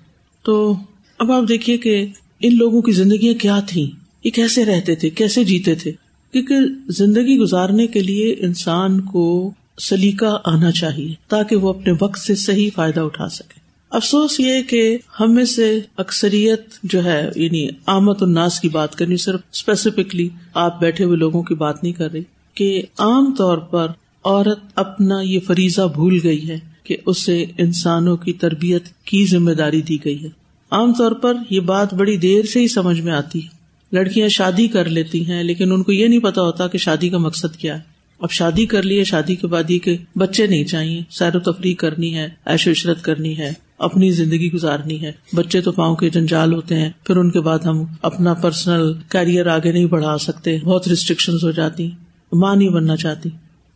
تو 0.44 0.76
اب 1.20 1.32
آپ 1.32 1.44
دیکھیے 1.50 1.78
کہ 1.78 2.06
ان 2.40 2.58
لوگوں 2.58 2.82
کی 2.82 2.92
زندگیاں 2.92 3.34
کیا 3.34 3.60
تھی 3.68 3.92
یہ 4.24 4.32
کیسے 4.32 4.66
رہتے 4.66 4.96
تھے؟ 4.96 5.10
کیسے 5.10 5.44
جیتے 5.44 5.76
تھے؟ 5.76 5.92
کیونکہ 6.32 6.56
زندگی 6.88 7.38
گزارنے 7.38 7.88
کے 7.88 8.00
لیے 8.00 8.36
انسان 8.40 9.02
کو 9.02 9.52
سلیقہ 9.82 10.42
آنا 10.46 10.72
چاہیے، 10.72 11.14
تاکہ 11.28 11.56
وہ 11.56 11.70
اپنے 11.70 11.94
وقت 12.02 12.20
سے 12.20 12.36
صحیح 12.36 12.70
فائدہ 12.76 13.00
اٹھا 13.00 13.30
سکے۔ 13.30 13.67
افسوس 13.90 14.40
یہ 14.40 14.62
کہ 14.62 14.98
ہم 15.20 15.36
میں 15.36 15.46
سے 15.46 15.80
اکثریت 15.98 16.62
جو 16.84 17.04
ہے 17.04 17.30
یعنی 17.36 17.68
آمد 17.86 18.22
الناس 18.22 18.60
کی 18.60 18.70
بات 18.70 18.96
کرنی، 18.96 19.18
صرف 19.18 19.40
اسپیسیفکلی 19.54 20.30
آپ 20.54 20.80
بیٹھے 20.80 21.04
ہوئے 21.04 21.18
لوگوں 21.18 21.44
کی 21.44 21.56
بات 21.56 21.84
نہیں 21.84 21.94
کر 21.94 22.12
رہی 22.12 22.22
کہ 22.54 22.82
عام 22.98 23.36
طور 23.36 23.58
پر 23.58 23.88
عورت 24.26 24.60
اپنا 24.76 25.22
یہ 25.22 25.40
فریضہ 25.48 25.82
بھول 25.94 26.20
گئی 26.24 26.50
ہے 26.50 26.60
کہ 26.84 26.98
اسے 27.06 27.46
انسانوں 27.58 28.18
کی 28.18 28.34
تربیت 28.34 28.84
کی 29.06 29.26
ذمہ 29.26 29.52
داری 29.52 29.82
دی 29.82 29.98
گئی 30.06 30.24
ہے۔ 30.24 30.30
عام 30.72 30.94
طور 30.94 31.12
پر 31.12 31.34
یہ 31.50 31.60
بات 31.60 31.94
بڑی 31.94 32.18
دیر 32.18 32.46
سے 32.46 32.60
ہی 32.60 32.68
سمجھ 32.68 33.02
میں 33.02 33.14
آتی 33.14 33.40
ہے۔ 33.44 33.48
لڑکیاں 33.92 34.28
شادی 34.28 34.68
کر 34.68 34.86
لیتی 34.86 35.26
ہیں، 35.26 35.44
لیکن 35.44 35.72
ان 35.72 35.84
کو 35.84 35.92
یہ 35.92 36.08
نہیں 36.08 36.20
پتا 36.20 36.42
ہوتا 36.42 36.68
کہ 36.68 36.78
شادی 36.78 37.10
کا 37.10 37.18
مقصد 37.18 37.56
کیا 37.56 37.76
ہے۔ 37.76 37.82
اب 38.20 38.32
شادی 38.32 38.66
کر 38.66 38.84
لیے 38.84 39.04
شادی 39.04 39.36
کے 39.36 39.48
بعد 39.48 39.72
یہ 39.72 39.80
کہ 39.80 39.98
بچے 40.16 40.48
نہیں 40.48 40.64
چاہیے، 40.64 41.02
سیر 41.10 41.36
و 41.36 41.40
تفریح 41.40 41.76
کرنی 41.76 42.16
ہے 42.16 42.30
ایش 42.46 42.68
و 42.68 42.72
عشرت 42.72 43.02
کرنی 43.02 43.38
ہے۔ 43.38 43.67
اپنی 43.78 44.12
زندگی 44.12 44.52
گزارنی 44.52 45.02
ہے۔ 45.02 45.12
بچے 45.34 45.62
تو 45.62 45.72
پاؤں 45.72 45.96
کے 45.96 46.10
جنجال 46.10 46.54
ہوتے 46.54 46.76
ہیں۔ 46.76 46.90
پھر 47.04 47.18
ان 47.18 47.32
کے 47.32 47.40
بعد 47.40 47.60
ہم 47.60 47.84
اپنا 48.02 48.34
پرسنل 48.34 48.94
کیریئر 49.10 49.46
آگے 49.46 49.72
نہیں 49.72 49.86
بڑھا 49.86 50.18
سکتے۔ 50.18 50.58
بہت 50.64 50.88
ریسٹرکشن 50.88 51.34
ہو 51.44 51.52
جاتی۔ 51.52 51.92
ماں 52.34 52.56
نہیں 52.56 52.70
بننا 52.70 52.96
چاہتی۔ 52.96 53.30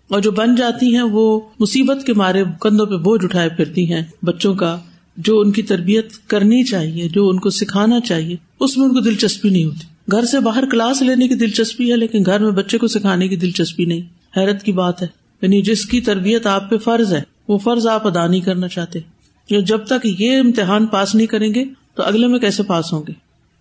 اور 0.10 0.22
جو 0.22 0.31
بن 0.31 0.55
جاتی 0.55 0.96
ہیں 0.96 1.03
وہ 1.03 1.39
مصیبت 1.60 2.05
کے 2.05 2.13
مارے 2.13 2.43
کندھوں 2.62 2.86
پہ 2.86 2.96
بوجھ 2.96 3.25
اٹھائے 3.25 3.50
پھرتی 3.50 3.93
ہیں۔ 3.93 4.01
بچوں 4.24 4.53
کا 4.53 4.79
جو 5.17 5.39
ان 5.39 5.51
کی 5.51 5.62
تربیت 5.62 6.10
کرنی 6.27 6.63
چاہیے، 6.63 7.10
جو 7.10 7.29
ان 7.29 7.39
کو 7.39 7.50
سکھانا 7.50 8.00
چاہیے، 8.00 8.36
اس 8.60 8.77
میں 8.77 8.88
ان 8.88 8.93
کو 8.93 9.00
دلچسپی 9.00 9.50
نہیں 9.50 9.65
ہوتی۔ 9.65 10.12
گھر 10.12 10.25
سے 10.25 10.39
باہر 10.39 10.63
کلاس 10.72 11.01
لینے 11.01 11.27
کی 11.27 11.36
دلچسپی 11.36 11.91
ہے، 11.91 11.98
لیکن 11.98 12.24
گھر 12.25 12.39
میں 12.39 12.51
بچے 12.51 12.77
کو 12.77 12.88
سکھانے 12.88 13.27
کی 13.27 13.36
دلچسپی 13.36 13.86
نہیں۔ 13.86 14.01
حیرت 14.39 14.63
کی 14.63 14.72
بات 14.72 15.01
ہے۔ 15.01 15.08
یعنی 15.41 15.62
جس 15.62 15.86
کی 15.86 16.01
تربیت 16.01 16.48
آپ 16.48 16.70
پہ 16.70 16.77
فرض 16.77 17.13
ہے، 17.13 17.22
وہ 17.48 17.58
فرض 17.58 17.88
آپ 17.88 18.08
ادا 18.08 18.27
نہیں 18.27 18.41
کرنا 18.41 18.67
چاہتے۔ 18.67 19.00
جب 19.60 19.86
تک 19.86 20.08
یہ 20.20 20.39
امتحان 20.39 20.86
پاس 20.86 21.15
نہیں 21.15 21.27
کریں 21.27 21.53
گے 21.53 21.65
تو 21.96 22.03
اگلے 22.03 22.27
میں 22.27 22.39
کیسے 22.39 22.63
پاس 22.63 22.93
ہوں 22.93 23.03
گے؟ 23.08 23.12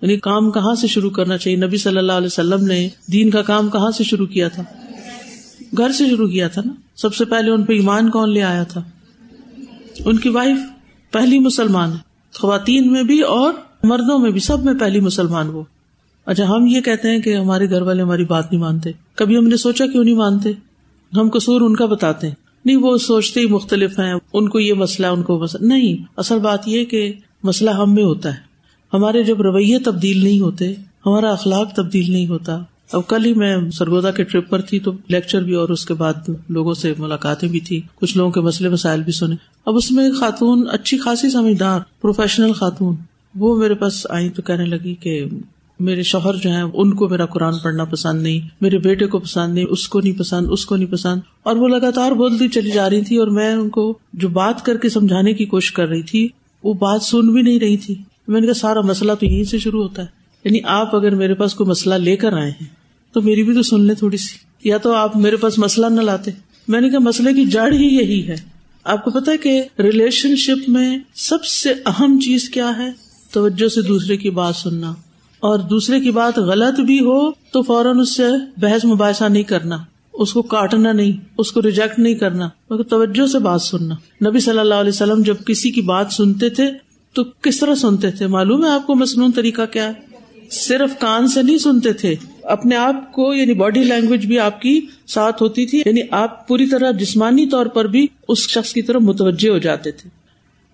یعنی 0.03 0.17
کام 0.17 0.51
کہاں 0.51 0.75
سے 0.75 0.87
شروع 0.87 1.11
کرنا 1.11 1.39
چاہیے؟ 1.39 1.59
نبی 1.59 1.77
صلی 1.77 1.99
اللہ 1.99 2.13
علیہ 2.13 2.27
وسلم 2.27 2.67
نے 2.67 2.89
دین 3.13 3.31
کا 3.31 3.43
کام 3.43 3.69
کہاں 3.69 3.91
سے 3.91 4.05
شروع 4.05 4.27
کیا 4.27 4.49
تھا؟ 4.49 4.63
گھر 5.79 5.93
سے 5.93 6.09
شروع 6.09 6.29
کیا 6.29 6.49
تھا 6.49 6.63
نا؟ 6.65 6.73
سب 6.97 7.15
سے 7.15 7.25
پہلے 7.25 7.51
ان 7.51 7.65
پہ 7.65 7.73
ایمان 7.73 8.11
کون 8.11 8.33
لے 8.33 8.43
آیا 8.43 8.63
تھا؟ 8.63 8.83
ان 10.05 10.19
کی 10.19 10.29
وائف 10.29 10.57
پہلی 11.11 11.39
مسلمان 11.39 11.91
خواتین 12.35 12.93
میں 12.93 13.03
بھی 13.03 13.21
اور 13.21 13.53
مردوں 13.83 14.19
میں 14.19 14.31
بھی 14.31 14.41
سب 14.41 14.65
میں 14.65 14.75
پہلی 14.75 15.01
مسلمان 15.01 15.49
وہ۔ 15.49 15.63
اچھا 16.27 16.49
ہم 16.49 16.67
یہ 16.67 16.81
کہتے 16.81 17.11
ہیں 17.11 17.21
کہ 17.21 17.37
ہمارے 17.37 17.71
گھر 17.71 17.83
والے 17.83 18.03
ہماری 18.03 18.25
بات 18.25 18.53
نہیں 18.53 18.61
مانتے۔ 18.61 18.91
کبھی 19.15 19.37
ہم 19.37 19.47
نے 19.47 19.57
سوچا 19.57 19.87
کیوں 19.87 20.05
نہیں 20.05 20.15
مانتے؟ 20.15 20.53
ہم 21.17 21.29
قصور 21.35 21.61
ان 21.61 21.77
کا 21.77 21.87
بتاتے 21.87 22.29
ہیں۔ 22.29 22.35
نہیں، 22.65 22.77
وہ 22.77 22.97
سوچتے 22.97 23.41
ہی 23.41 23.47
مختلف 23.47 23.99
ہیں، 23.99 24.15
ان 24.33 24.49
کو 24.49 24.61
یہ 24.61 24.75
مسئلہ، 24.75 25.07
ان 25.07 25.23
کو 25.23 25.39
مسئلہ۔ 25.39 25.67
نہیں، 25.67 26.05
اصل 26.17 26.39
بات 26.39 26.69
یہ 26.69 26.85
کہ 26.85 27.13
مسئلہ 27.43 27.71
ہم 27.71 27.95
میں 27.95 28.05
ہوتا 28.05 28.29
ہے۔ 28.29 28.39
ہمارے 28.93 29.23
جب 29.23 29.43
رویے 29.43 29.79
تبدیل 29.79 30.25
نہیں 30.25 30.41
ہوتے، 30.41 30.75
ہمارا 31.07 31.33
اخلاق 31.33 31.75
تبدیل 31.75 32.13
نہیں 32.13 32.27
ہوتا۔ 32.27 32.63
اب 32.93 33.07
کل 33.09 33.25
ہی 33.25 33.35
میں 33.35 33.57
سرگودا 33.71 34.11
کے 34.11 34.25
ٹرپ 34.25 34.51
پر 34.51 34.61
تھی، 34.61 34.81
تو 34.81 34.93
لیکچر 35.09 35.43
بھی 35.43 35.55
اور 35.55 35.69
اس 35.69 35.87
کے 35.87 35.95
بعد 35.95 36.31
لوگوں 36.49 36.75
سے 36.75 36.95
ملاقاتیں 36.99 37.49
بھی 37.49 37.61
تھی 37.61 37.81
کچھ 37.95 38.17
لوگوں 38.17 38.31
کے 38.31 38.41
مسئلے 38.41 38.69
مسائل 38.69 39.03
بھی 39.03 39.13
سنے۔ 39.13 39.37
اب 39.67 39.77
اس 39.77 39.93
میں 39.93 40.11
خاتون، 40.21 40.67
اچھی 40.73 40.99
خاصی 40.99 41.31
سمجھدار، 41.31 41.81
پروفیشنل 42.01 42.53
خاتون، 42.53 42.97
وہ 43.35 43.57
میرے 43.57 43.75
پاس 43.75 44.07
آئی 44.11 44.29
تو 44.29 44.43
کہنے 44.43 44.65
لگی 44.65 44.95
کہ 44.95 45.25
میرے 45.81 46.03
شوہر 46.03 46.35
جو 46.35 46.51
ہیں، 46.51 46.63
ان 46.63 46.95
کو 46.95 47.09
میرا 47.09 47.27
قرآن 47.27 47.59
پڑھنا 47.59 47.85
پسند 47.85 48.23
نہیں، 48.23 48.49
میرے 48.61 48.79
بیٹے 48.79 49.07
کو 49.07 49.19
پسند 49.19 49.55
نہیں، 49.55 49.65
اس 49.71 49.89
کو 49.89 50.01
نہیں 50.01 50.19
پسند، 50.19 50.47
اس 50.51 50.67
کو 50.67 50.77
نہیں 50.77 50.93
پسند۔ 50.93 51.21
اور 51.43 51.57
وہ 51.57 51.69
لگاتار 51.69 52.13
بولتی 52.13 52.49
چلی 52.49 52.71
جا 52.71 52.91
رہی 52.91 53.05
تھی 53.05 53.17
اور 53.17 53.29
میں 53.29 53.53
ان 53.53 53.69
کو 53.69 53.99
جو 54.13 54.29
بات 54.29 54.65
کر 54.65 54.77
کے 54.77 54.89
سمجھانے 54.89 55.35
کی 55.35 55.45
کوشش 55.45 55.73
کر 55.73 55.89
رہی 55.89 56.03
تھی، 56.03 56.29
وہ 56.63 56.75
بات 56.75 57.03
سن 57.03 57.33
بھی 57.33 57.43
نہیں 57.43 57.61
رہی 57.61 57.77
تھی۔ 57.77 57.95
میں 58.29 58.41
نے 58.41 58.47
کہا، 58.47 58.55
سارا 58.55 58.81
مسئلہ 58.81 59.13
تو 59.13 59.27
یہیں 59.27 59.45
سے 59.45 59.59
شروع 59.59 59.83
ہوتا 59.83 60.03
ہے۔ 60.03 60.07
یعنی 60.45 60.59
آپ 60.65 60.97
اگر 60.97 61.15
میرے 61.15 61.35
پاس 61.35 61.55
کوئی 61.55 61.71
مسئلہ 61.71 61.95
لے 61.95 62.17
کر 62.17 62.33
آئے 62.33 62.51
ہیں، 62.51 62.67
تو 63.13 63.23
میری 63.23 63.43
بھی 63.43 63.55
تو 63.55 63.63
سن 63.63 63.81
لیں 63.81 63.95
تھوڑی 63.95 64.17
سی۔ 64.17 64.69
یا 64.69 64.77
تو 64.79 64.93
آپ 64.93 65.17
میرے 65.17 65.37
پاس 65.37 65.59
مسئلہ 65.59 65.87
نہ 65.87 66.01
لاتے۔ 66.01 66.31
میں 66.69 66.81
نے 66.81 66.91
کہا، 66.91 66.99
مسئلے 66.99 67.35
کی 67.35 67.45
جڑ 67.45 67.73
ہی 67.73 67.87
یہی 67.87 68.29
ہے۔ 68.29 68.37
آپ 68.85 69.05
کو 69.05 69.11
پتا 69.11 69.33
کہ 69.43 69.63
ریلیشن 69.79 70.37
شپ 70.37 70.69
میں 70.69 70.99
سب 71.15 71.45
سے 71.45 71.71
اہم 71.87 72.21
چیز 72.21 72.49
کیا 72.49 72.73
ہے؟ 72.79 72.89
توجہ 73.33 73.69
سے 73.69 73.83
دوسرے 73.83 74.17
کی 74.17 74.31
بات 74.31 74.57
سننا۔ 74.57 74.95
اور 75.41 75.59
دوسرے 75.59 76.01
کی 76.01 76.11
بات 76.11 76.39
غلط 76.39 76.81
بھی 76.81 76.99
ہو 77.01 77.31
تو 77.31 77.63
فوراً 77.63 78.01
اس 78.01 78.17
سے 78.17 78.27
بحث 78.57 78.85
مباحثہ 78.85 79.25
نہیں 79.25 79.43
کرنا، 79.43 79.77
اس 80.15 80.33
کو 80.33 80.43
کاٹنا 80.43 80.93
نہیں، 80.93 81.13
اس 81.39 81.53
کو 81.53 81.63
ریجیکٹ 81.63 81.99
نہیں 81.99 82.15
کرنا 82.15 82.49
مگر 82.71 82.83
توجہ 82.83 83.27
سے 83.27 83.39
بات 83.39 83.63
سننا۔ 83.63 83.95
نبی 84.29 84.41
صلی 84.41 84.59
اللہ 84.59 84.75
علیہ 84.75 84.89
وسلم 84.89 85.23
جب 85.23 85.37
کسی 85.47 85.71
کی 85.71 85.81
بات 85.83 86.13
سنتے 86.13 86.49
تھے 86.49 86.71
تو 87.13 87.25
کس 87.43 87.61
طرح 87.61 87.75
سنتے 87.75 88.11
تھے؟ 88.11 88.27
معلوم 88.27 88.65
ہے 88.65 88.71
آپ 88.71 88.87
کو 88.87 88.95
مصنون 88.95 89.33
طریقہ 89.33 89.63
کیا 89.73 89.89
ہے؟ 89.89 89.93
صرف 90.51 90.99
کان 90.99 91.29
سے 91.29 91.43
نہیں 91.43 91.59
سنتے 91.59 91.93
تھے، 91.93 92.15
اپنے 92.43 92.77
آپ 92.77 93.13
کو 93.13 93.33
یعنی 93.35 93.55
باڈی 93.55 93.85
لینگویج 93.85 94.27
بھی 94.27 94.39
آپ 94.39 94.61
کی 94.61 94.81
ساتھ 95.07 95.43
ہوتی 95.43 95.67
تھی 95.67 95.83
یعنی 95.87 96.01
آپ 96.11 96.49
پوری 96.49 96.67
طرح 96.67 96.91
جسمانی 96.91 97.47
طور 97.47 97.67
پر 97.67 97.85
بھی 97.85 98.07
اس 98.29 98.49
شخص 98.49 98.73
کی 98.73 98.83
طرف 98.83 99.03
متوجہ 99.03 99.51
ہو 99.51 99.59
جاتے 99.59 99.91
تھے۔ 99.91 100.11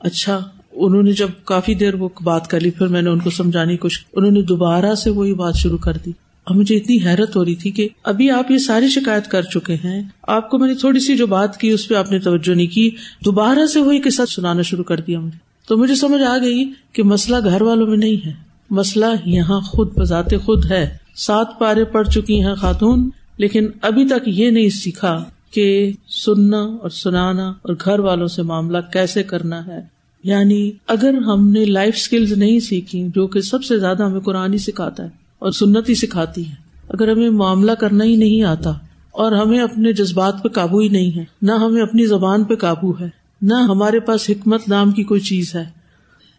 اچھا 0.00 0.38
انہوں 0.76 1.02
نے 1.02 1.12
جب 1.12 1.28
کافی 1.44 1.74
دیر 1.74 1.94
وہ 1.94 2.08
بات 2.24 2.48
کر 2.48 2.60
لی، 2.60 2.70
پھر 2.70 2.86
میں 2.86 3.02
نے 3.02 3.10
ان 3.10 3.18
کو 3.18 3.30
سمجھانے 3.30 3.76
کی 3.76 3.88
انہوں 4.12 4.30
نے 4.30 4.42
دوبارہ 4.42 4.94
سے 4.94 5.10
وہی 5.10 5.34
بات 5.34 5.54
شروع 5.56 5.78
کر 5.78 5.92
دی۔ 6.06 6.10
اور 6.44 6.56
مجھے 6.56 6.76
اتنی 6.76 6.98
حیرت 7.04 7.36
ہو 7.36 7.44
رہی 7.44 7.54
تھی 7.54 7.70
کہ 7.70 7.88
ابھی 8.04 8.30
آپ 8.30 8.50
یہ 8.50 8.58
ساری 8.58 8.88
شکایت 8.88 9.26
کر 9.26 9.42
چکے 9.42 9.74
ہیں۔ 9.74 10.02
آپ 10.22 10.50
کو 10.50 10.58
میں 10.58 10.68
نے 10.68 10.74
تھوڑی 10.74 11.00
سی 11.00 11.16
جو 11.16 11.26
بات 11.26 11.56
کی، 11.56 11.70
اس 11.70 11.88
پہ 11.88 11.94
آپ 11.94 12.12
نے 12.12 12.18
توجہ 12.18 12.54
نہیں 12.54 12.66
کی۔ 12.66 12.90
دوبارہ 13.24 13.66
سے 13.66 13.80
وہی 13.80 14.00
کے 14.00 14.10
ساتھ 14.10 14.30
سنانا 14.30 14.62
شروع 14.62 14.84
کر 14.84 15.00
دیا 15.00 15.20
مجھے۔ 15.20 15.38
تو 15.68 15.76
مجھے 15.76 15.94
سمجھ 15.94 16.22
آ 16.22 16.38
گئی 16.38 16.72
کہ 16.92 17.02
مسئلہ 17.02 17.36
گھر 17.44 17.62
والوں 17.62 17.86
میں 17.86 17.96
نہیں 17.96 18.26
ہے۔ 18.26 18.32
مسئلہ 18.70 19.06
یہاں 19.24 19.60
خود 19.60 19.98
بذات 19.98 20.30
خود 20.44 20.70
ہے۔ 20.70 20.96
سات 21.16 21.46
پارے 21.58 21.84
پڑ 21.84 22.04
چکی 22.04 22.44
ہیں 22.44 22.54
خاتون، 22.54 23.10
لیکن 23.38 23.66
ابھی 23.82 24.06
تک 24.06 24.22
یہ 24.26 24.50
نہیں 24.50 24.68
سیکھا 24.68 25.24
کہ 25.50 25.92
سننا 26.08 26.58
اور 26.58 26.90
سنانا 26.90 27.48
اور 27.48 27.74
گھر 27.84 27.98
والوں 27.98 28.26
سے 28.26 28.42
معاملہ 28.42 28.78
کیسے 28.92 29.22
کرنا 29.22 29.66
ہے۔ 29.66 29.95
یعنی 30.26 30.70
اگر 30.86 31.14
ہم 31.14 31.48
نے 31.48 31.64
لائف 31.64 31.94
اسکلز 31.96 32.32
نہیں 32.32 32.60
سیکھی 32.60 33.06
جو 33.14 33.26
کہ 33.26 33.40
سب 33.40 33.64
سے 33.64 33.78
زیادہ 33.78 34.02
ہمیں 34.02 34.20
قرآن 34.20 34.52
ہی 34.52 34.58
سکھاتا 34.58 35.02
ہے 35.02 35.08
اور 35.38 35.50
سنت 35.50 35.88
ہی 35.88 35.94
سکھاتی 35.94 36.48
ہے 36.48 36.54
اگر 36.88 37.12
ہمیں 37.12 37.30
معاملہ 37.30 37.72
کرنا 37.72 38.04
ہی 38.04 38.16
نہیں 38.16 38.42
آتا 38.42 38.70
اور 39.12 39.32
ہمیں 39.32 39.60
اپنے 39.60 39.92
جذبات 39.92 40.42
پہ 40.42 40.48
قابو 40.48 40.78
ہی 40.78 40.88
نہیں 40.88 41.18
ہے، 41.18 41.24
نہ 41.42 41.52
ہمیں 41.52 41.82
اپنی 41.82 42.06
زبان 42.06 42.44
پہ 42.44 42.54
قابو 42.54 42.90
ہے، 43.00 43.08
نہ 43.42 43.54
ہمارے 43.54 44.00
پاس 44.00 44.30
حکمت 44.30 44.68
نام 44.68 44.90
کی 44.90 45.04
کوئی 45.04 45.20
چیز 45.20 45.54
ہے۔ 45.54 45.64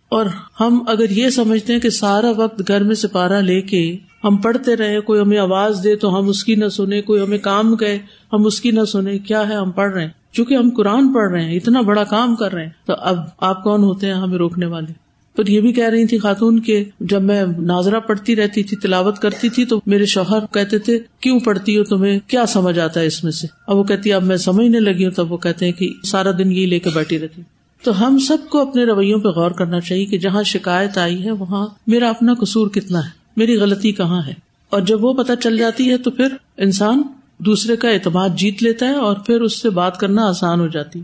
اور 0.09 0.25
ہم 0.59 0.83
اگر 0.87 1.09
یہ 1.09 1.29
سمجھتے 1.29 1.73
ہیں 1.73 1.79
کہ 1.79 1.89
سارا 1.89 2.31
وقت 2.37 2.61
گھر 2.67 2.83
میں 2.83 2.95
سپارہ 2.95 3.41
لے 3.41 3.61
کے 3.61 3.97
ہم 4.23 4.37
پڑھتے 4.37 4.75
رہے، 4.75 4.99
کوئی 5.01 5.21
ہمیں 5.21 5.37
آواز 5.37 5.81
دے 5.83 5.95
تو 5.95 6.19
ہم 6.19 6.29
اس 6.29 6.43
کی 6.43 6.55
نہ 6.55 6.67
سنیں، 6.67 7.01
کوئی 7.01 7.21
ہمیں 7.21 7.37
کام 7.37 7.75
گئے 7.75 7.99
ہم 8.33 8.45
اس 8.45 8.61
کی 8.61 8.71
نہ 8.71 8.85
سنیں، 8.85 9.17
کیا 9.17 9.49
ہے 9.49 9.55
ہم 9.55 9.71
پڑھ 9.71 9.93
رہے 9.93 10.01
ہیں؟ 10.01 10.09
چونکہ 10.37 10.53
ہم 10.53 10.69
قرآن 10.69 11.13
پڑھ 11.13 11.31
رہے 11.31 11.45
ہیں، 11.45 11.55
اتنا 11.55 11.81
بڑا 11.81 12.03
کام 12.03 12.35
کر 12.35 12.53
رہے 12.53 12.63
ہیں۔ 12.63 12.69
تو 12.85 12.93
اب 12.99 13.17
آپ 13.39 13.63
کون 13.63 13.83
ہوتے 13.83 14.07
ہیں 14.07 14.13
ہمیں 14.13 14.37
روکنے 14.37 14.65
والے؟ 14.65 15.07
پر 15.35 15.47
یہ 15.47 15.61
بھی 15.61 15.73
کہہ 15.73 15.89
رہی 15.89 16.05
تھی 16.05 16.17
خاتون 16.17 16.59
کے 16.59 16.83
جب 16.99 17.21
میں 17.21 17.45
ناظرہ 17.59 17.99
پڑھتی 17.99 18.35
رہتی 18.35 18.63
تھی، 18.63 18.77
تلاوت 18.77 19.19
کرتی 19.19 19.49
تھی، 19.49 19.65
تو 19.65 19.81
میرے 19.85 20.05
شوہر 20.05 20.39
کہتے 20.53 20.79
تھے، 20.79 20.99
کیوں 21.19 21.39
پڑھتی 21.39 21.77
ہو 21.77 21.83
تمہیں؟ 21.83 22.19
کیا 22.27 22.45
سمجھ 22.45 22.79
آتا 22.79 22.99
ہے 22.99 23.05
اس 23.05 23.23
میں 23.23 23.31
سے؟ 23.31 23.47
اب 23.67 23.77
وہ 23.77 23.83
کہتی، 23.83 24.13
اب 24.13 24.23
میں 24.23 24.37
سمجھنے 24.37 24.79
لگی 24.79 25.05
ہوں۔ 25.05 25.11
تب 25.11 25.31
وہ 25.31 25.37
کہتے 25.37 25.65
ہیں 25.65 25.71
کہ 25.71 25.89
سارا 26.03 26.31
دن 26.31 26.51
یہی 26.51 26.65
لے 26.65 26.79
کے 26.79 26.89
بیٹھی 26.95 27.19
رہتی۔ 27.19 27.41
تو 27.83 28.07
ہم 28.07 28.17
سب 28.17 28.37
کو 28.49 28.61
اپنے 28.61 28.83
رویوں 28.83 29.19
پہ 29.19 29.27
غور 29.27 29.51
کرنا 29.51 29.79
چاہیے 29.79 30.05
کہ 30.05 30.17
جہاں 30.17 30.43
شکایت 30.43 30.97
آئی 30.97 31.25
ہے، 31.25 31.31
وہاں 31.31 31.67
میرا 31.87 32.09
اپنا 32.09 32.33
قصور 32.33 32.67
کتنا 32.67 32.99
ہے، 32.99 33.09
میری 33.37 33.55
غلطی 33.55 33.91
کہاں 33.91 34.21
ہے؟ 34.27 34.33
اور 34.69 34.81
جب 34.81 35.03
وہ 35.03 35.13
پتہ 35.13 35.33
چل 35.43 35.57
جاتی 35.57 35.89
ہے 35.89 35.97
تو 35.97 36.11
پھر 36.11 36.27
انسان 36.57 37.01
دوسرے 37.39 37.75
کا 37.75 37.89
اعتماد 37.89 38.29
جیت 38.35 38.63
لیتا 38.63 38.85
ہے 38.85 38.93
اور 38.93 39.15
پھر 39.15 39.41
اس 39.41 39.61
سے 39.61 39.69
بات 39.69 39.99
کرنا 39.99 40.27
آسان 40.27 40.59
ہو 40.59 40.67
جاتی۔ 40.67 41.01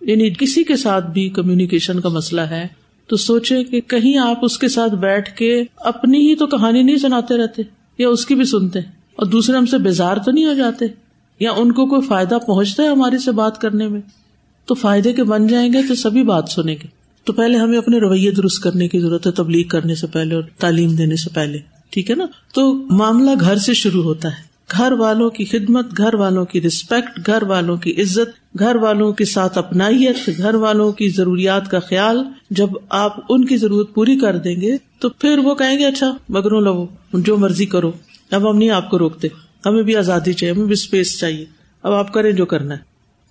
یعنی 0.00 0.30
کسی 0.30 0.64
کے 0.64 0.76
ساتھ 0.76 1.06
بھی 1.06 1.28
کمیونیکیشن 1.28 2.00
کا 2.00 2.08
مسئلہ 2.08 2.40
ہے، 2.40 2.66
تو 3.06 3.16
سوچے 3.16 3.64
کہ 3.64 3.80
کہیں 3.80 4.18
آپ 4.18 4.38
اس 4.42 4.58
کے 4.58 4.68
ساتھ 4.68 4.94
بیٹھ 4.94 5.36
کے 5.36 5.62
اپنی 5.76 6.30
ہی 6.30 6.36
تو 6.36 6.46
کہانی 6.46 6.82
نہیں 6.82 6.96
سناتے 6.96 7.36
رہتے، 7.36 7.62
یا 7.98 8.08
اس 8.08 8.26
کی 8.26 8.34
بھی 8.34 8.44
سنتے، 8.44 8.78
اور 9.16 9.26
دوسرے 9.26 9.56
ہم 9.56 9.66
سے 9.66 9.78
بیزار 9.78 10.16
تو 10.16 10.30
نہیں 10.30 10.46
ہو 10.46 10.54
جاتے، 10.54 10.84
یا 11.40 11.50
ان 11.50 11.72
کو 11.72 11.86
کوئی 11.86 12.02
فائدہ 12.02 12.38
پہنچتا 12.46 12.82
ہے 12.82 12.88
ہمارے 12.88 13.18
سے 13.18 13.32
بات 13.32 13.60
کرنے 13.60 13.88
میں۔ 13.88 14.00
تو 14.66 14.74
فائدے 14.74 15.12
کے 15.12 15.24
بن 15.24 15.46
جائیں 15.46 15.72
گے 15.72 15.78
تو 15.88 15.94
سبھی 15.94 16.22
بات 16.22 16.44
سنیں 16.48 16.74
گے۔ 16.74 16.88
تو 17.24 17.32
پہلے 17.32 17.58
ہمیں 17.58 17.78
اپنے 17.78 17.98
رویے 17.98 18.30
درست 18.30 18.62
کرنے 18.62 18.88
کی 18.88 19.00
ضرورت 19.00 19.26
ہے، 19.26 19.32
تبلیغ 19.32 19.68
کرنے 19.68 19.94
سے 19.94 20.06
پہلے 20.06 20.34
اور 20.34 20.42
تعلیم 20.58 20.90
دینے 20.94 21.16
سے 21.16 21.30
پہلے، 21.34 21.58
ٹھیک 21.90 22.10
ہے 22.10 22.14
نا؟ 22.14 22.26
تو 22.54 22.74
معاملہ 22.74 23.30
گھر 23.40 23.56
سے 23.56 23.74
شروع 23.74 24.02
ہوتا 24.02 24.28
ہے۔ 24.28 24.49
گھر 24.72 24.92
والوں 24.92 25.30
کی 25.30 25.44
خدمت، 25.44 25.98
گھر 25.98 26.14
والوں 26.14 26.44
کی 26.44 26.60
رسپیکٹ 26.60 27.26
گھر 27.26 27.42
والوں 27.42 27.76
کی 27.76 28.02
عزت، 28.02 28.58
گھر 28.58 28.76
والوں 28.76 29.12
کے 29.12 29.24
ساتھ 29.24 29.58
اپنائیت، 29.58 30.30
گھر 30.38 30.54
والوں 30.54 30.92
کی 30.92 31.08
ضروریات 31.08 31.70
کا 31.70 31.78
خیال 31.78 32.24
جب 32.50 32.68
آپ 32.88 33.16
ان 33.28 33.44
کی 33.44 33.56
ضرورت 33.56 33.94
پوری 33.94 34.18
کر 34.18 34.36
دیں 34.36 34.60
گے 34.60 34.76
تو 34.98 35.08
پھر 35.08 35.38
وہ 35.38 35.54
کہیں 35.54 35.78
گے 35.78 35.86
اچھا 35.86 36.16
مگروں 36.28 36.60
لو، 36.60 36.86
جو 37.12 37.36
مرضی 37.36 37.66
کرو۔ 37.66 37.92
اب 38.30 38.50
ہم 38.50 38.56
نہیں 38.56 38.70
آپ 38.70 38.90
کو 38.90 38.98
روکتے۔ 38.98 39.28
ہمیں 39.66 39.82
بھی 39.82 39.96
آزادی 39.96 40.32
چاہیے، 40.32 40.54
ہمیں 40.54 40.64
بھی 40.64 40.72
اسپیس 40.72 41.18
چاہیے۔ 41.18 41.44
اب 41.82 41.92
آپ 41.92 42.12
کریں 42.12 42.32
جو 42.32 42.46
کرنا 42.46 42.74
ہے۔ 42.74 42.80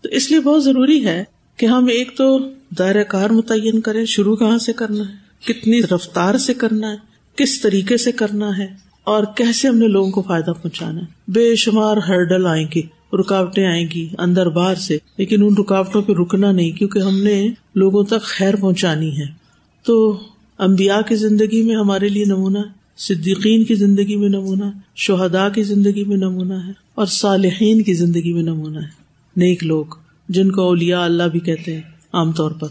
تو 0.01 0.09
اس 0.09 0.31
لیے 0.31 0.39
بہت 0.39 0.63
ضروری 0.63 1.05
ہے 1.05 1.23
کہ 1.57 1.65
ہم 1.65 1.85
ایک 1.85 2.17
تو 2.17 2.39
دائرہ 2.79 3.03
کار 3.03 3.29
متعین 3.29 3.81
کریں، 3.81 4.05
شروع 4.05 4.35
کہاں 4.35 4.57
سے 4.57 4.73
کرنا 4.73 5.03
ہے؟ 5.09 5.29
کتنی 5.53 5.83
رفتار 5.83 6.37
سے 6.37 6.53
کرنا 6.53 6.91
ہے؟ 6.91 6.97
کس 7.35 7.61
طریقے 7.61 7.97
سے 7.97 8.11
کرنا 8.11 8.57
ہے؟ 8.57 8.88
اور 9.07 9.23
کیسے 9.37 9.67
ہم 9.67 9.77
نے 9.77 9.87
لوگوں 9.87 10.11
کو 10.11 10.21
فائدہ 10.21 10.51
پہنچانا 10.61 11.01
ہے؟ 11.01 11.31
بے 11.31 11.55
شمار 11.55 11.97
ہرڈل 11.97 12.45
آئیں 12.47 12.65
گے 12.75 12.81
رکاوٹیں 13.17 13.65
آئیں 13.65 13.87
گی 13.93 14.07
اندر 14.17 14.49
باہر 14.49 14.75
سے، 14.75 14.97
لیکن 15.17 15.43
ان 15.43 15.55
رکاوٹوں 15.59 16.01
پہ 16.01 16.13
رکنا 16.13 16.51
نہیں، 16.51 16.71
کیونکہ 16.71 16.99
ہم 16.99 17.21
نے 17.23 17.47
لوگوں 17.75 18.03
تک 18.03 18.21
خیر 18.23 18.55
پہنچانی 18.55 19.09
ہے۔ 19.19 19.25
تو 19.85 19.95
امبیا 20.59 20.99
کی 21.01 21.15
زندگی 21.15 21.61
میں 21.63 21.75
ہمارے 21.75 22.09
لیے 22.09 22.25
نمونہ 22.25 22.57
صدیقین 22.97 23.63
کی 23.63 23.75
زندگی 23.75 24.15
میں 24.15 24.29
نمونہ 24.29 24.69
شہدا 24.95 25.47
کی 25.49 25.63
زندگی 25.63 26.03
میں 26.03 26.17
نمونہ 26.17 26.53
ہے، 26.67 26.71
اور 26.95 27.05
صالحین 27.05 27.81
کی 27.81 27.93
زندگی 27.93 28.33
میں 28.33 28.43
نمونہ 28.43 28.77
ہے۔ 28.77 28.97
نیک 29.35 29.63
لوگ، 29.63 29.85
جن 30.29 30.51
کو 30.51 30.61
اولیا 30.61 31.03
اللہ 31.05 31.23
بھی 31.23 31.39
کہتے 31.39 31.73
ہیں، 31.73 31.81
عام 32.13 32.31
طور 32.31 32.51
پر 32.51 32.67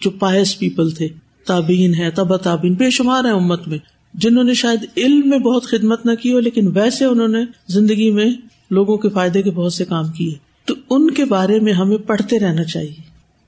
جو 0.00 0.10
پائس 0.10 0.58
پیپل 0.58 0.90
تھے 0.90 1.08
تابین 1.46 1.94
ہے 1.94 2.10
تبا 2.10 2.36
تابین 2.36 2.74
بے 2.74 2.90
شمار 2.90 3.24
ہے 3.24 3.30
امت 3.30 3.68
میں۔ 3.68 3.78
جنہوں 4.14 4.44
نے 4.44 4.54
شاید 4.54 4.86
علم 4.96 5.28
میں 5.28 5.38
بہت 5.38 5.64
خدمت 5.64 6.06
نہ 6.06 6.14
کی 6.14 6.32
ہو، 6.32 6.40
لیکن 6.40 6.68
ویسے 6.74 7.04
انہوں 7.04 7.28
نے 7.28 7.44
زندگی 7.68 8.10
میں 8.10 8.30
لوگوں 8.70 8.96
کے 8.96 9.08
فائدے 9.08 9.42
کے 9.42 9.50
بہت 9.50 9.72
سے 9.72 9.84
کام 9.84 10.08
کیے۔ 10.08 10.34
تو 10.64 10.74
ان 10.90 11.10
کے 11.10 11.24
بارے 11.24 11.60
میں 11.60 11.72
ہمیں 11.72 11.96
پڑھتے 11.96 12.38
رہنا 12.38 12.64
چاہیے، 12.64 12.94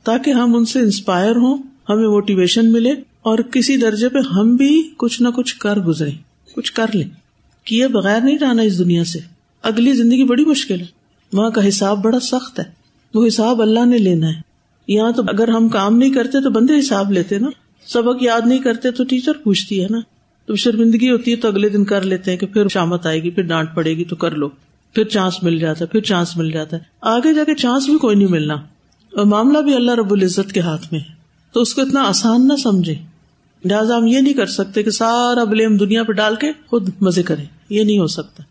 تاکہ 0.04 0.30
ہم 0.30 0.56
ان 0.56 0.64
سے 0.64 0.80
انسپائر 0.80 1.36
ہوں، 1.36 1.58
ہمیں 1.88 2.08
موٹیویشن 2.08 2.72
ملے 2.72 2.90
اور 3.22 3.38
کسی 3.38 3.76
درجے 3.76 4.08
پہ 4.08 4.18
ہم 4.18 4.56
بھی 4.56 4.90
کچھ 4.96 5.22
نہ 5.22 5.28
کچھ 5.28 5.56
کر 5.56 5.76
گزرے 5.76 6.10
کچھ 6.54 6.72
کر 6.72 6.86
لیں۔ 6.94 7.08
کیے 7.64 7.88
بغیر 7.88 8.20
نہیں 8.20 8.38
رہنا 8.38 8.62
اس 8.62 8.78
دنیا 8.78 9.04
سے۔ 9.04 9.18
اگلی 9.62 9.92
زندگی 9.92 10.24
بڑی 10.24 10.44
مشکل 10.44 10.80
ہے۔ 10.80 10.86
وہاں 11.32 11.50
کا 11.50 11.68
حساب 11.68 12.04
بڑا 12.04 12.20
سخت 12.20 12.58
ہے۔ 12.58 12.64
وہ 13.14 13.26
حساب 13.26 13.62
اللہ 13.62 13.84
نے 13.86 13.98
لینا 13.98 14.28
ہے۔ 14.28 14.40
یہاں 14.88 15.12
تو 15.12 15.22
اگر 15.28 15.48
ہم 15.48 15.68
کام 15.68 15.98
نہیں 15.98 16.12
کرتے 16.12 16.42
تو 16.42 16.50
بندے 16.50 16.78
حساب 16.78 17.12
لیتے 17.12 17.38
نا۔ 17.38 17.48
سبق 17.86 18.22
یاد 18.22 18.40
نہیں 18.46 18.58
کرتے 18.58 18.90
تو 18.90 19.04
ٹیچر 19.04 19.32
پوچھتی 19.32 19.82
ہے 19.82 19.86
نا۔ 19.90 19.98
تو 20.46 20.56
شرمندگی 20.56 21.10
ہوتی 21.10 21.30
ہے 21.30 21.36
تو 21.36 21.48
اگلے 21.48 21.68
دن 21.68 21.84
کر 21.84 22.02
لیتے 22.02 22.30
ہیں 22.30 22.38
کہ 22.38 22.46
پھر 22.46 22.68
شامت 22.68 23.06
آئے 23.06 23.22
گی، 23.22 23.30
پھر 23.30 23.42
ڈانٹ 23.42 23.68
پڑے 23.74 23.96
گی، 23.96 24.04
تو 24.04 24.16
کر 24.16 24.30
لو۔ 24.30 24.48
پھر 24.92 25.04
چانس 25.04 25.42
مل 25.42 25.58
جاتا 25.58 25.80
ہے، 25.80 25.86
پھر 25.86 26.00
چانس 26.00 26.36
مل 26.36 26.50
جاتا 26.50 26.76
ہے۔ 26.76 26.82
آگے 27.00 27.34
جا 27.34 27.44
کے 27.44 27.54
چانس 27.54 27.86
بھی 27.86 27.98
کوئی 27.98 28.16
نہیں 28.16 28.28
ملنا۔ 28.28 28.54
اور 28.54 29.24
معاملہ 29.24 29.58
بھی 29.58 29.74
اللہ 29.74 29.92
رب 29.92 30.12
العزت 30.12 30.52
کے 30.52 30.60
ہاتھ 30.60 30.92
میں 30.92 31.00
ہے۔ 31.00 31.14
تو 31.52 31.60
اس 31.60 31.74
کو 31.74 31.80
اتنا 31.80 32.02
آسان 32.02 32.48
نہ 32.48 32.56
سمجھے 32.56 32.94
لہٰذا 33.64 33.96
ہم 33.96 34.06
یہ 34.06 34.20
نہیں 34.20 34.32
کر 34.32 34.46
سکتے 34.46 34.82
کہ 34.82 34.90
سارا 34.90 35.44
بلیم 35.44 35.76
دنیا 35.76 36.02
پہ 36.02 36.12
ڈال 36.12 36.36
کے 36.36 36.52
خود 36.66 36.88
مزے 37.00 37.22
کریں۔ 37.22 37.44
یہ 37.68 37.84
نہیں 37.84 37.98
ہو 37.98 38.06
سکتا۔ 38.06 38.42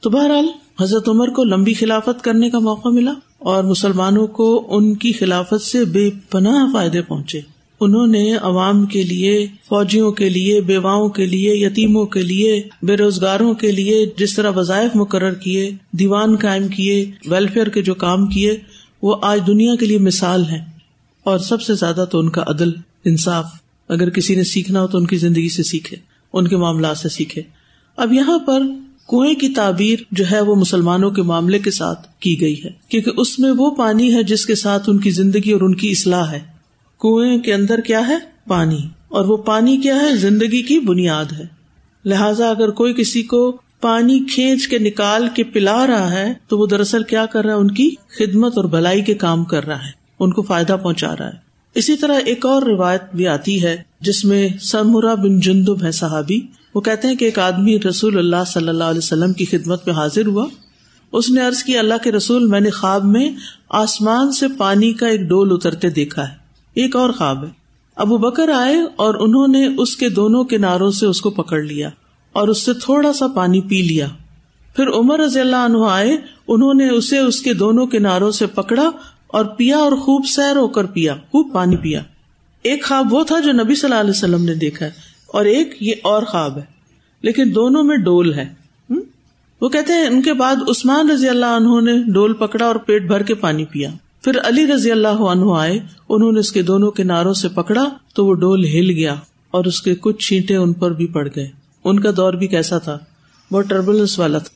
تو 0.00 0.10
بہرحال 0.10 0.46
حضرت 0.80 1.08
عمر 1.08 1.28
کو 1.28 1.44
لمبی 1.44 1.74
خلافت 1.74 2.24
کرنے 2.24 2.50
کا 2.50 2.58
موقع 2.58 2.88
ملا 2.88 3.12
اور 3.38 3.64
مسلمانوں 3.64 4.26
کو 4.26 4.66
ان 4.70 4.94
کی 4.94 5.12
خلافت 5.12 5.62
سے 5.62 5.84
بے 5.84 6.10
پناہ 6.30 6.72
فائدے 6.72 7.02
پہنچے۔ 7.02 7.40
انہوں 7.80 8.06
نے 8.06 8.34
عوام 8.34 8.86
کے 8.86 9.02
لیے، 9.02 9.46
فوجیوں 9.68 10.12
کے 10.12 10.28
لیے، 10.28 10.60
بیواؤں 10.60 11.08
کے 11.08 11.26
لیے، 11.26 11.54
یتیموں 11.54 12.06
کے 12.06 12.22
لیے، 12.22 12.62
بے 12.82 12.96
روزگاروں 12.96 13.54
کے 13.54 13.72
لیے 13.72 14.06
جس 14.16 14.34
طرح 14.34 14.50
وظائف 14.56 14.90
مقرر 14.94 15.34
کیے، 15.34 15.70
دیوان 15.92 16.36
قائم 16.36 16.68
کیے 16.68 17.10
ویلفیئر 17.26 17.68
کے 17.68 17.82
جو 17.82 17.94
کام 17.94 18.26
کیے، 18.26 18.56
وہ 19.02 19.16
آج 19.22 19.40
دنیا 19.46 19.74
کے 19.74 19.86
لیے 19.86 19.98
مثال 19.98 20.44
ہے 20.44 20.58
اور 21.24 21.38
سب 21.38 21.62
سے 21.62 21.74
زیادہ 21.74 22.04
تو 22.10 22.18
ان 22.18 22.30
کا 22.30 22.42
عدل، 22.46 22.70
انصاف۔ 23.04 23.44
اگر 23.88 24.10
کسی 24.10 24.34
نے 24.34 24.44
سیکھنا 24.44 24.82
ہو 24.82 24.86
تو 24.86 24.98
ان 24.98 25.06
کی 25.06 25.16
زندگی 25.16 25.48
سے 25.48 25.62
سیکھے، 25.62 25.96
ان 26.32 26.48
کے 26.48 26.56
معاملات 26.56 26.98
سے 26.98 27.08
سیکھے۔ 27.08 27.42
اب 27.96 28.12
یہاں 28.12 28.38
پر 28.38 28.62
کنویں 29.08 29.34
کی 29.34 29.48
تعبیر 29.48 29.98
جو 30.12 30.24
ہے 30.32 30.40
وہ 30.40 30.54
مسلمانوں 30.54 31.10
کے 31.10 31.22
معاملے 31.22 31.58
کے 31.58 31.70
ساتھ 31.70 32.20
کی 32.20 32.40
گئی 32.40 32.64
ہے، 32.64 32.70
کیونکہ 32.88 33.10
اس 33.16 33.38
میں 33.38 33.52
وہ 33.56 33.70
پانی 33.70 34.14
ہے 34.14 34.22
جس 34.22 34.46
کے 34.46 34.54
ساتھ 34.54 34.90
ان 34.90 34.98
کی 34.98 35.10
زندگی 35.10 35.52
اور 35.52 35.60
ان 35.60 35.74
کی 35.74 35.90
اصلاح 35.90 36.30
ہے۔ 36.30 36.53
کنویں 37.04 37.38
کے 37.38 37.54
اندر 37.54 37.80
کیا 37.80 38.08
ہے؟ 38.08 38.16
پانی۔ 38.48 38.88
اور 39.08 39.24
وہ 39.24 39.36
پانی 39.36 39.76
کیا 39.76 39.96
ہے؟ 39.96 40.16
زندگی 40.16 40.62
کی 40.62 40.78
بنیاد 40.78 41.24
ہے۔ 41.32 41.46
لہذا 42.04 42.50
اگر 42.50 42.70
کوئی 42.70 42.94
کسی 42.94 43.22
کو 43.22 43.56
پانی 43.80 44.20
کھینچ 44.34 44.68
کے 44.68 44.78
نکال 44.78 45.28
کے 45.34 45.44
پلا 45.44 45.86
رہا 45.86 46.12
ہے، 46.12 46.34
تو 46.48 46.58
وہ 46.58 46.66
دراصل 46.66 47.02
کیا 47.02 47.26
کر 47.26 47.44
رہا 47.44 47.54
ہے؟ 47.54 47.58
ان 47.58 47.70
کی 47.70 47.90
خدمت 48.18 48.56
اور 48.56 48.64
بھلائی 48.64 49.02
کے 49.02 49.14
کام 49.14 49.44
کر 49.44 49.66
رہا 49.66 49.86
ہے۔ 49.86 49.90
ان 50.20 50.32
کو 50.32 50.42
فائدہ 50.42 50.76
پہنچا 50.82 51.14
رہا 51.18 51.26
ہے۔ 51.26 51.36
اسی 51.74 51.96
طرح 51.96 52.20
ایک 52.24 52.46
اور 52.46 52.62
روایت 52.62 53.02
بھی 53.14 53.28
آتی 53.28 53.62
ہے، 53.62 53.82
جس 54.00 54.24
میں 54.24 54.48
سرمرا 54.60 55.14
بن 55.14 55.40
جندب 55.40 55.84
ہے 55.84 55.92
صحابی۔ 55.92 56.40
وہ 56.74 56.80
کہتے 56.80 57.08
ہیں 57.08 57.14
کہ 57.14 57.24
ایک 57.24 57.38
آدمی 57.38 57.78
رسول 57.80 58.18
اللہ 58.18 58.44
صلی 58.46 58.68
اللہ 58.68 58.84
علیہ 58.84 58.98
وسلم 58.98 59.32
کی 59.32 59.44
خدمت 59.44 59.86
میں 59.86 59.94
حاضر 59.94 60.26
ہوا۔ 60.26 60.46
اس 61.12 61.30
نے 61.30 61.46
ارض 61.46 61.62
کی 61.62 61.78
اللہ 61.78 61.94
کے 62.02 62.12
رسول، 62.12 62.46
میں 62.46 62.60
نے 62.60 62.70
خواب 62.70 63.04
میں 63.04 63.30
آسمان 63.68 64.32
سے 64.32 64.46
پانی 64.58 64.92
کا 64.92 65.06
ایک 65.06 65.20
ڈول 65.20 65.52
اترتے 65.52 65.90
دیکھا 65.90 66.28
ہے۔ 66.28 66.43
ایک 66.74 66.96
اور 66.96 67.10
خواب 67.10 67.44
ہے۔ 67.44 67.50
ابو 67.96 68.18
بکر 68.18 68.48
آئے 68.48 68.76
اور 68.96 69.14
انہوں 69.14 69.48
نے 69.48 69.66
اس 69.78 69.96
کے 69.96 70.08
دونوں 70.08 70.44
کناروں 70.44 70.90
سے 70.90 71.06
اس 71.06 71.20
کو 71.20 71.30
پکڑ 71.30 71.62
لیا 71.62 71.90
اور 72.32 72.48
اس 72.48 72.64
سے 72.64 72.74
تھوڑا 72.74 73.12
سا 73.12 73.26
پانی 73.26 73.60
پی 73.60 73.82
لیا۔ 73.82 74.06
پھر 74.76 74.88
عمر 74.88 75.20
رضی 75.20 75.40
اللہ 75.40 75.56
عنہ 75.56 75.76
آئے، 75.90 76.16
انہوں 76.48 76.74
نے 76.74 76.88
اسے 76.88 77.18
اس 77.18 77.42
کے 77.42 77.54
دونوں 77.54 77.86
کناروں 77.86 78.30
سے 78.30 78.46
پکڑا 78.46 78.90
اور 79.26 79.44
پیا 79.44 79.76
اور 79.76 79.92
خوب 79.92 80.26
سیر 80.26 80.56
ہو 80.56 80.68
کر 80.68 80.84
پیا، 80.86 81.14
خوب 81.14 81.52
پانی 81.52 81.76
پیا۔ 81.76 82.02
ایک 82.62 82.84
خواب 82.84 83.14
وہ 83.14 83.24
تھا 83.24 83.40
جو 83.40 83.52
نبی 83.52 83.74
صلی 83.74 83.90
اللہ 83.90 84.00
علیہ 84.00 84.10
وسلم 84.10 84.44
نے 84.44 84.54
دیکھا 84.54 84.86
ہے 84.86 84.90
اور 85.26 85.44
ایک 85.44 85.76
یہ 85.80 85.94
اور 86.02 86.22
خواب 86.22 86.58
ہے۔ 86.58 86.62
لیکن 87.22 87.54
دونوں 87.54 87.82
میں 87.82 87.96
ڈول 87.96 88.34
ہے۔ 88.34 88.54
وہ 89.60 89.68
کہتے 89.68 89.92
ہیں، 89.92 90.06
ان 90.06 90.22
کے 90.22 90.32
بعد 90.32 90.56
عثمان 90.68 91.10
رضی 91.10 91.28
اللہ 91.28 91.46
عنہ 91.46 91.80
نے 91.80 92.12
ڈول 92.12 92.32
پکڑا 92.32 92.66
اور 92.66 92.76
پیٹ 92.76 93.06
بھر 93.06 93.22
کے 93.22 93.34
پانی 93.34 93.64
پیا۔ 93.64 93.90
پھر 94.24 94.38
علی 94.44 94.66
رضی 94.66 94.92
اللہ 94.92 95.08
عنہ 95.08 95.44
آئے، 95.56 95.80
انہوں 96.08 96.32
نے 96.32 96.40
اس 96.40 96.52
کے 96.52 96.62
دونوں 96.62 96.90
کناروں 96.90 97.34
سے 97.34 97.48
پکڑا 97.48 97.88
تو 98.14 98.26
وہ 98.26 98.34
ڈول 98.34 98.64
ہل 98.64 98.90
گیا 98.90 99.14
اور 99.50 99.64
اس 99.64 99.82
کے 99.82 99.94
کچھ 99.94 100.28
چھینٹے 100.28 100.56
ان 100.56 100.72
پر 100.72 100.90
بھی 100.90 101.06
پڑ 101.06 101.28
گئے 101.36 101.48
ان 101.84 102.00
کا 102.00 102.10
دور 102.16 102.32
بھی 102.32 102.46
کیسا 102.46 102.78
تھا؟ 102.78 102.98
بہت 103.52 103.64
ٹربلنس 103.68 104.18
والا 104.18 104.38
تھا۔ 104.38 104.54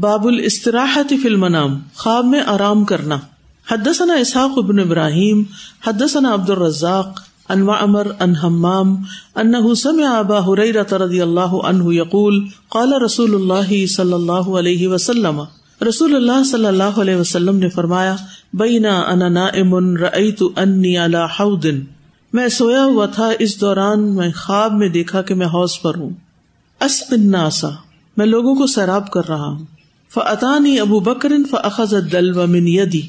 باب 0.00 0.26
الاستراحت 0.26 1.12
فی 1.22 1.28
المنام، 1.28 1.78
خواب 1.96 2.24
میں 2.24 2.40
آرام 2.40 2.84
کرنا۔ 2.84 3.16
حدثنا 3.72 4.14
اسحاق 4.14 4.50
ابن 4.56 4.78
ابراہیم، 4.78 5.42
حدثنا 5.86 6.34
عبد 6.34 6.50
الرزاق 6.50 7.20
ان 7.48 7.62
وعمر 7.62 8.06
ان 8.20 8.34
حمام 8.36 8.96
انه 9.36 9.72
سمع 9.74 10.18
ابا 10.18 10.38
هريره 10.38 11.06
رضي 11.06 11.20
الله 11.20 11.60
عنه 11.64 11.92
يقول 11.92 12.48
قال 12.68 12.92
رسول 13.02 13.34
الله 13.34 13.86
صلی 13.86 14.12
اللہ 14.12 14.58
علیہ 14.58 14.88
وسلم۔ 14.88 15.42
رسول 15.88 16.16
اللہ 16.16 16.44
صلی 16.44 16.66
اللہ 16.66 16.82
علیہ 16.82 17.16
وسلم 17.16 17.56
نے 17.56 17.68
فرمایا، 17.68 18.16
بینا 18.52 18.98
انا 18.98 19.28
نائم 19.28 19.96
رأيت 19.96 20.42
انی 20.56 20.96
على 20.96 21.18
حوض 21.40 21.66
میں 22.32 22.48
سویا 22.48 22.84
ہوا 22.84 23.06
تھا، 23.06 23.30
اس 23.38 23.60
دوران 23.60 24.14
میں 24.14 24.30
خواب 24.36 24.72
میں 24.72 24.88
دیکھا 24.88 25.22
کہ 25.22 25.34
میں 25.34 25.46
حوض 25.46 25.80
پر 25.82 25.94
ہوں۔ 25.96 26.10
اسق 26.80 27.12
الناس، 27.12 27.64
میں 28.16 28.26
لوگوں 28.26 28.54
کو 28.54 28.66
سیراب 28.66 29.10
کر 29.10 29.28
رہا 29.28 29.46
ہوں۔ 29.46 29.64
فاتانی 30.14 30.80
ابو 30.80 31.00
بکر 31.00 31.32
فاخذ 31.50 31.94
الدلو 31.94 32.46
من 32.46 32.68
يدي 32.68 33.00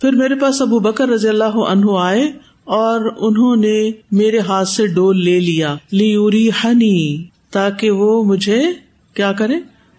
پھر 0.00 0.12
میرے 0.12 0.34
پاس 0.34 0.62
ابو 0.62 0.78
بکر 0.78 1.08
رضی 1.08 1.28
اللہ 1.28 1.56
عنہ 1.68 1.86
آئے 1.98 2.32
اور 2.64 3.00
انہوں 3.16 3.56
نے 3.56 3.90
میرے 4.12 4.38
ہاتھ 4.38 4.68
سے 4.68 4.86
ڈول 4.86 5.24
لے 5.24 5.40
لیا۔ 5.40 5.74
لیوری 5.90 6.50
ہنی 6.64 7.24
تاکہ 7.50 7.90
وہ 7.90 8.24
مجھے 8.24 8.62
کیا 9.14 9.32
کرے؟ 9.32 9.54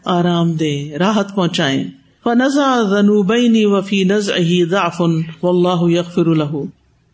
آرام 0.05 0.51
دے، 0.51 0.97
راحت 0.97 1.35
پہنچائے 1.35 1.98
فنزا 2.23 2.81
ذنوبینی 2.89 3.65
وفی 3.65 4.03
نز 4.03 4.31
ضعف 4.69 5.01
واللہ 5.43 5.91
یغفر 5.91 6.25
له۔ 6.25 6.61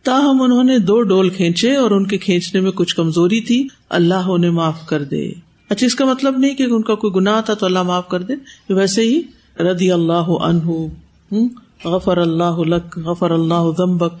تاہم 0.02 0.42
انہوں 0.42 0.64
نے 0.64 0.78
دو 0.78 1.02
ڈول 1.02 1.30
کھینچے 1.30 1.76
اور 1.76 1.90
ان 1.90 2.06
کے 2.06 2.18
کھینچنے 2.18 2.60
میں 2.60 2.70
کچھ 2.70 2.96
کمزوری 2.96 3.40
تھی۔ 3.40 3.68
اللہ 3.88 4.14
انہیں 4.14 4.50
معاف 4.50 4.86
کر 4.86 5.02
دے۔ 5.02 5.32
اچھا 5.68 5.86
اس 5.86 5.94
کا 5.94 6.04
مطلب 6.04 6.38
نہیں 6.38 6.54
کہ 6.54 6.62
ان 6.62 6.82
کا 6.82 6.94
کوئی 6.94 7.12
گناہ 7.14 7.40
تھا 7.40 7.54
تو 7.54 7.66
اللہ 7.66 7.82
معاف 7.82 8.08
کر 8.08 8.22
دے۔ 8.22 8.34
ویسے 8.72 9.02
ہی 9.02 9.22
رضی 9.60 9.92
اللہ 9.92 10.28
عنہ 10.42 10.70
غفر 11.84 12.16
اللہ 12.16 12.58
لک، 12.58 12.98
غفر 12.98 13.30
اللہ 13.30 13.70
ذنبک۔ 13.78 14.14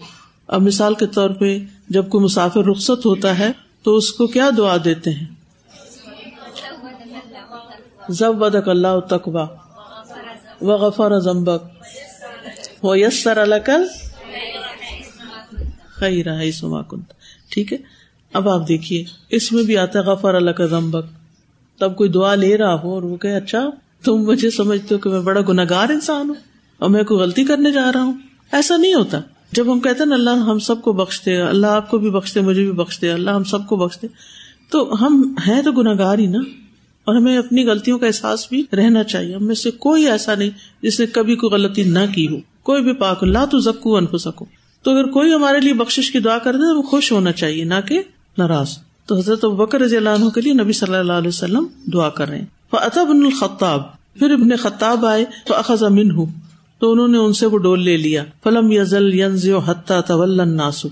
اب 0.46 0.62
مثال 0.62 0.94
کے 0.94 1.06
طور 1.06 1.30
پہ 1.30 1.58
جب 1.88 2.08
کوئی 2.08 2.24
مسافر 2.24 2.64
رخصت 2.64 3.06
ہوتا 3.06 3.38
ہے 3.38 3.52
تو 3.82 3.96
اس 3.96 4.12
کو 4.12 4.26
کیا 4.26 4.50
دعا 4.56 4.76
دیتے 4.84 5.10
ہیں؟ 5.10 5.26
ضب 8.08 8.44
اللہ 8.66 9.00
تقوا 9.10 9.46
و 10.60 10.66
غفر 10.66 11.18
ضمبک 11.18 12.84
و 12.84 12.96
یسر 12.96 13.38
الکل 13.38 13.84
خیر 15.86 16.50
سما 16.50 16.82
کن 16.82 17.00
ٹھیک 17.50 17.72
ہے؟ 17.72 17.78
اب 18.32 18.48
آپ 18.48 18.68
دیکھیے، 18.68 19.04
اس 19.30 19.52
میں 19.52 19.62
بھی 19.62 19.76
آتا 19.76 19.98
ہے، 19.98 20.04
غفر 20.04 20.34
اللہ 20.34 20.50
کا 20.50 20.66
ضمبک 20.66 21.04
تب 21.78 21.96
کوئی 21.96 22.10
دعا 22.10 22.34
لے 22.34 22.58
رہا 22.58 22.74
ہو 22.74 22.92
اور 22.94 23.02
وہ 23.02 23.16
کہ 23.16 23.28
اچھا 23.28 23.70
تم 24.04 24.16
مجھے 24.16 24.50
سمجھتے 24.50 24.94
ہو 24.94 25.00
کہ 25.00 25.10
میں 25.10 25.20
بڑا 25.20 25.40
گناگار 25.48 25.88
انسان 25.88 26.28
ہوں 26.28 26.36
اور 26.78 26.90
میں 26.90 27.02
کوئی 27.02 27.20
غلطی 27.20 27.44
کرنے 27.44 27.72
جا 27.72 27.92
رہا 27.94 28.02
ہوں؟ 28.02 28.12
ایسا 28.52 28.76
نہیں 28.76 28.94
ہوتا۔ 28.94 29.20
جب 29.52 29.72
ہم 29.72 29.80
کہتے 29.80 30.02
ہیں 30.04 30.12
اللہ 30.12 30.30
ہم 30.30 30.58
سب 30.58 30.82
کو 30.82 30.92
بخشتے، 30.92 31.40
اللہ 31.40 31.66
آپ 31.66 31.90
کو 31.90 31.98
بھی 31.98 32.10
بخشتے، 32.10 32.40
مجھے 32.40 32.62
بھی 32.62 32.72
بخشتے، 32.72 33.12
اللہ 33.12 33.30
ہم 33.30 33.44
سب 33.44 33.66
کو 33.66 33.76
بخشتے، 33.76 34.06
تو 34.70 35.06
ہم 35.06 35.34
ہیں 35.48 35.62
تو 35.62 35.72
گناگار 35.72 36.18
ہی 36.18 36.26
نا؟ 36.26 36.38
اور 37.06 37.16
ہمیں 37.16 37.38
اپنی 37.38 37.64
غلطیوں 37.64 37.98
کا 37.98 38.06
احساس 38.06 38.46
بھی 38.48 38.64
رہنا 38.76 39.04
چاہیے۔ 39.04 39.34
ہم 39.34 39.46
میں 39.46 39.54
سے 39.54 39.70
کوئی 39.70 40.10
ایسا 40.10 40.34
نہیں 40.34 40.50
جس 40.82 41.00
نے 41.00 41.06
کبھی 41.06 41.36
کوئی 41.36 41.50
غلطی 41.50 41.82
نہ 41.82 41.98
کی 42.14 42.28
ہو۔ 42.28 42.36
کوئی 42.62 42.82
بھی 42.82 42.92
پاک 42.92 43.18
اللہ 43.22 43.44
تو 43.50 43.58
زکو 43.58 43.96
انف 43.96 44.14
سکو 44.20 44.44
تو 44.82 44.90
اگر 44.90 45.04
کوئی 45.04 45.32
ہمارے 45.32 45.60
لیے 45.60 45.74
بخش 45.74 46.10
کی 46.10 46.18
دعا 46.18 46.38
کر 46.38 46.52
دے 46.52 46.74
تو 46.74 46.82
خوش 46.82 47.12
ہونا 47.12 47.32
چاہیے، 47.32 47.64
نہ 47.64 47.74
کہ 47.88 48.02
ناراض۔ 48.38 48.78
تو 49.06 49.16
حضرت 49.18 49.44
بکر 49.44 49.80
رضی 49.80 49.96
اللہ 49.96 50.08
عنہ 50.08 50.28
کے 50.28 50.40
لیے 50.40 50.52
نبی 50.52 50.72
صلی 50.72 50.94
اللہ 50.94 51.12
علیہ 51.12 51.28
وسلم 51.28 51.66
دعا 51.92 52.08
کر 52.08 52.28
رہے 52.28 52.38
ہیں۔ 52.38 52.46
بن 52.72 53.24
الخطاب۔ 53.24 53.80
پھر 54.18 54.30
ابن 54.30 54.56
خطاب 54.56 55.06
آئے 55.06 55.24
تو 55.46 55.54
اخذ 55.54 55.82
امن 55.82 56.10
ہوں 56.10 56.26
تو 56.78 56.92
انہوں 56.92 57.08
نے 57.08 57.18
ان 57.18 57.32
سے 57.32 57.46
وہ 57.46 57.58
ڈول 57.58 57.84
لے 57.84 57.96
لیا۔ 57.96 58.24
فلم 58.44 58.72
یزل 58.72 59.14
ینز 59.14 59.48
حتہ 59.66 60.00
طول 60.06 60.48
ناسو 60.48 60.88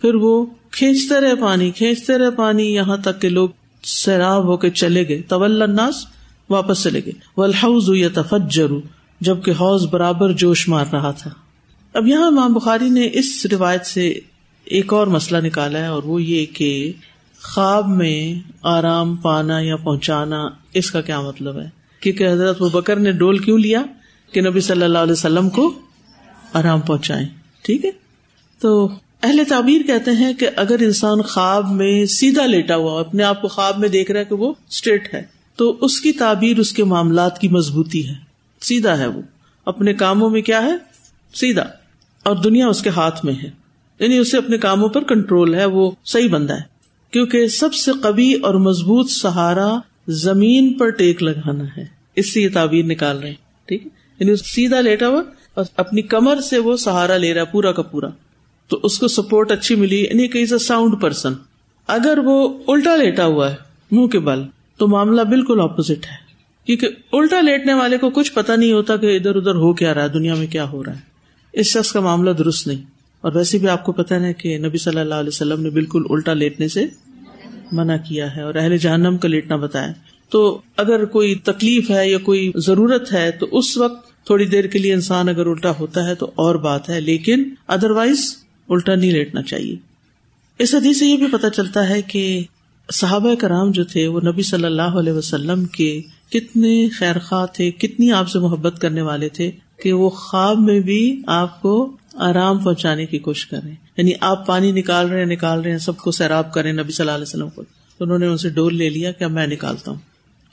پھر 0.00 0.14
وہ 0.14 0.46
کھینچتے 0.70 1.20
رہے 1.20 1.34
پانی، 1.34 1.70
کھینچتے 1.70 2.18
رہے 2.18 2.30
پانی۔ 2.30 2.74
یہاں 2.74 2.96
تک 2.96 3.20
کہ 3.20 3.28
لوگ 3.28 3.48
سیراب 3.86 4.44
ہو 4.44 4.56
کے 4.56 4.70
چلے 4.70 5.08
گئے۔ 5.08 5.22
طول 5.22 5.62
الناس 5.62 6.06
واپس 6.50 6.82
چلے 6.82 7.00
گئے۔ 7.04 7.12
والحوض 7.36 7.84
یتفجر 7.88 8.68
جبکہ 9.20 9.50
حوض 9.50 9.86
برابر 9.86 10.32
جوش 10.32 10.68
مار 10.68 10.84
رہا 10.92 11.10
تھا۔ 11.10 11.30
اب 11.94 12.06
یہاں 12.06 12.26
امام 12.26 12.52
بخاری 12.52 12.88
نے 12.88 13.08
اس 13.12 13.46
روایت 13.50 13.86
سے 13.86 14.18
ایک 14.64 14.92
اور 14.92 15.06
مسئلہ 15.06 15.46
نکالا 15.46 15.78
ہے 15.78 15.86
اور 15.86 16.02
وہ 16.02 16.22
یہ 16.22 16.46
کہ 16.46 16.92
خواب 17.42 17.88
میں 17.88 18.50
آرام 18.62 19.16
پانا 19.16 19.60
یا 19.60 19.76
پہنچانا 19.76 20.48
اس 20.74 20.90
کا 20.90 21.00
کیا 21.00 21.20
مطلب 21.20 21.60
ہے؟ 21.60 21.68
کیونکہ 22.00 22.32
حضرت 22.32 22.62
بکر 22.62 22.96
نے 22.96 23.12
ڈول 23.12 23.38
کیوں 23.38 23.58
لیا 23.58 23.82
کہ 24.32 24.40
نبی 24.40 24.60
صلی 24.60 24.82
اللہ 24.82 24.98
علیہ 24.98 25.12
وسلم 25.12 25.50
کو 25.50 25.78
آرام 26.52 26.80
پہنچائے 26.80 27.26
ٹھیک 27.62 27.84
ہے؟ 27.84 27.90
تو 28.58 28.88
اہل 29.22 29.40
تعبیر 29.48 29.86
کہتے 29.86 30.10
ہیں 30.10 30.32
کہ 30.32 30.48
اگر 30.56 30.76
انسان 30.80 31.22
خواب 31.22 31.70
میں 31.70 32.06
سیدھا 32.06 32.46
لیٹا 32.46 32.76
ہوا 32.76 33.00
اپنے 33.00 33.22
آپ 33.22 33.42
کو 33.42 33.48
خواب 33.48 33.78
میں 33.78 33.88
دیکھ 33.88 34.10
رہا 34.10 34.20
ہے 34.20 34.24
کہ 34.24 34.34
وہ 34.34 34.52
اسٹریٹ 34.68 35.14
ہے، 35.14 35.22
تو 35.56 35.78
اس 35.80 36.00
کی 36.00 36.12
تعبیر، 36.12 36.58
اس 36.58 36.72
کے 36.72 36.84
معاملات 36.84 37.40
کی 37.40 37.48
مضبوطی 37.48 38.08
ہے۔ 38.08 38.14
سیدھا 38.60 38.98
ہے 38.98 39.06
وہ۔ 39.06 39.22
اپنے 39.64 39.94
کاموں 39.94 40.30
میں 40.30 40.42
کیا 40.42 40.62
ہے؟ 40.62 40.72
سیدھا۔ 41.34 41.64
اور 42.22 42.36
دنیا 42.36 42.68
اس 42.68 42.82
کے 42.82 42.90
ہاتھ 42.90 43.24
میں 43.24 43.34
ہے۔ 43.42 43.50
یعنی 43.98 44.18
اسے 44.18 44.36
اپنے 44.36 44.58
کاموں 44.58 44.88
پر 44.88 45.02
کنٹرول 45.02 45.54
ہے، 45.54 45.64
وہ 45.64 45.90
صحیح 46.04 46.28
بندہ 46.28 46.52
ہے۔ 46.52 46.62
کیونکہ 47.10 47.46
سب 47.46 47.74
سے 47.74 47.92
کبھی 48.02 48.34
اور 48.34 48.54
مضبوط 48.54 49.10
سہارا 49.10 49.78
زمین 50.08 50.72
پر 50.72 50.90
ٹیک 50.90 51.22
لگانا 51.22 51.64
ہے۔ 51.76 51.84
اس 52.16 52.34
سے 52.34 52.40
یہ 52.40 52.48
تعبیر 52.54 52.84
نکال 52.84 53.18
رہے 53.18 53.28
ہیں۔ 53.28 53.36
ٹھیک 53.64 53.86
ہے؟ 53.86 53.90
یعنی 54.20 54.36
سیدھا 54.36 54.80
لیٹا 54.80 55.08
ہوا 55.08 55.22
اور 55.54 55.64
اپنی 55.76 56.02
کمر 56.02 56.40
سے 56.40 56.58
وہ 56.58 56.76
سہارا 56.76 57.16
لے 57.16 57.34
رہا 57.34 57.40
ہے، 57.40 57.46
پورا 57.46 57.72
کا 57.72 57.82
پورا۔ 57.82 58.08
تو 58.68 58.80
اس 58.82 58.98
کو 58.98 59.08
سپورٹ 59.08 59.52
اچھی 59.52 59.74
ملی 59.74 60.04
یعنی 60.04 60.28
کہ 60.28 60.38
اے 60.38 60.58
ساؤنڈ 60.58 61.00
پرسن 61.00 61.32
اگر 61.86 62.18
وہ 62.24 62.58
الٹا 62.68 62.96
لیٹا 62.96 63.26
ہوا 63.26 63.50
ہے، 63.50 63.56
منہ 63.90 64.06
کے 64.06 64.18
بل، 64.18 64.42
تو 64.76 64.88
معاملہ 64.88 65.22
بالکل 65.22 65.60
اپوزٹ 65.60 66.06
ہے۔ 66.06 66.26
کیونکہ 66.66 66.88
الٹا 67.12 67.40
لیٹنے 67.40 67.74
والے 67.74 67.98
کو 67.98 68.10
کچھ 68.10 68.32
پتا 68.32 68.56
نہیں 68.56 68.72
ہوتا 68.72 68.96
کہ 68.96 69.16
ادھر 69.16 69.36
ادھر 69.36 69.54
ہو 69.54 69.74
کیا 69.74 69.94
رہا 69.94 70.02
ہے، 70.02 70.08
دنیا 70.08 70.34
میں 70.34 70.46
کیا 70.46 70.70
ہو 70.70 70.84
رہا 70.84 70.94
ہے۔ 70.94 71.00
اس 71.52 71.66
شخص 71.66 71.92
کا 71.92 72.00
معاملہ 72.00 72.30
درست 72.30 72.66
نہیں۔ 72.66 72.82
اور 73.20 73.32
ویسے 73.34 73.58
بھی 73.58 73.68
آپ 73.68 73.84
کو 73.84 73.92
پتا 73.92 74.20
ہے 74.20 74.32
کہ 74.32 74.58
نبی 74.58 74.78
صلی 74.78 75.00
اللہ 75.00 75.14
علیہ 75.14 75.28
وسلم 75.28 75.62
نے 75.62 75.70
بالکل 75.70 76.02
الٹا 76.10 76.32
لیٹنے 76.32 76.68
سے 76.68 76.86
منع 77.72 77.96
کیا 78.08 78.36
ہے 78.36 78.42
اور 78.42 78.54
اہل 78.54 78.76
جہنم 78.76 79.16
کا 79.16 79.28
لیٹنا 79.28 79.56
بتایا۔ 79.56 79.92
تو 80.28 80.60
اگر 80.76 81.04
کوئی 81.04 81.34
تکلیف 81.34 81.90
ہے 81.90 82.10
یا 82.10 82.18
کوئی 82.18 82.52
ضرورت 82.56 83.12
ہے، 83.12 83.30
تو 83.30 83.46
اس 83.52 83.76
وقت 83.76 84.26
تھوڑی 84.26 84.46
دیر 84.46 84.64
کے 84.64 84.78
لیے 84.78 84.94
انسان 84.94 85.28
اگر 85.28 85.46
الٹا 85.46 85.70
ہوتا 85.70 86.08
ہے 86.08 86.14
تو 86.14 86.30
اور 86.34 86.54
بات 86.54 86.90
ہے۔ 86.90 87.00
لیکن 87.00 87.44
ادر 87.66 87.90
وائز 87.90 88.45
الٹا 88.68 88.94
نہیں 88.94 89.12
لیٹنا 89.12 89.42
چاہیے۔ 89.42 89.76
اس 90.58 90.74
حدیث 90.74 90.98
سے 90.98 91.06
یہ 91.06 91.16
بھی 91.16 91.26
پتا 91.32 91.50
چلتا 91.50 91.88
ہے 91.88 92.02
کہ 92.02 92.42
صحابہ 92.92 93.34
کرام 93.34 93.70
جو 93.70 93.84
تھے، 93.84 94.06
وہ 94.06 94.20
نبی 94.20 94.42
صلی 94.42 94.64
اللہ 94.64 94.82
علیہ 94.82 95.12
وسلم 95.12 95.64
کے 95.64 96.02
کتنے 96.30 96.88
خیر 96.88 97.18
خواہ 97.18 97.46
تھے، 97.46 97.70
کتنی 97.70 98.12
آپ 98.12 98.28
سے 98.28 98.38
محبت 98.38 98.78
کرنے 98.80 99.02
والے 99.02 99.28
تھے 99.28 99.50
کہ 99.82 99.92
وہ 99.92 100.10
خواب 100.10 100.58
میں 100.58 100.80
بھی 100.80 101.22
آپ 101.26 101.62
کو 101.62 101.96
آرام 102.14 102.58
پہنچانے 102.58 103.06
کی 103.06 103.18
کوشش 103.18 103.46
کریں 103.46 103.74
یعنی 103.96 104.10
آپ 104.20 104.46
پانی 104.46 104.72
نکال 104.72 105.08
رہے 105.08 105.18
ہیں، 105.18 105.26
نکال 105.26 105.60
رہے 105.60 105.70
ہیں، 105.70 105.78
سب 105.78 105.96
کو 105.96 106.10
سیراب 106.10 106.52
کریں 106.52 106.72
نبی 106.72 106.92
صلی 106.92 107.04
اللہ 107.04 107.14
علیہ 107.14 107.22
وسلم 107.22 107.48
کو۔ 107.48 107.62
تو 107.98 108.04
انہوں 108.04 108.18
نے 108.18 108.26
ان 108.26 108.36
سے 108.36 108.48
ڈول 108.48 108.74
لے 108.74 108.90
لیا 108.90 109.12
کہ 109.12 109.26
میں 109.26 109.46
نکالتا 109.46 109.90
ہوں۔ 109.90 109.98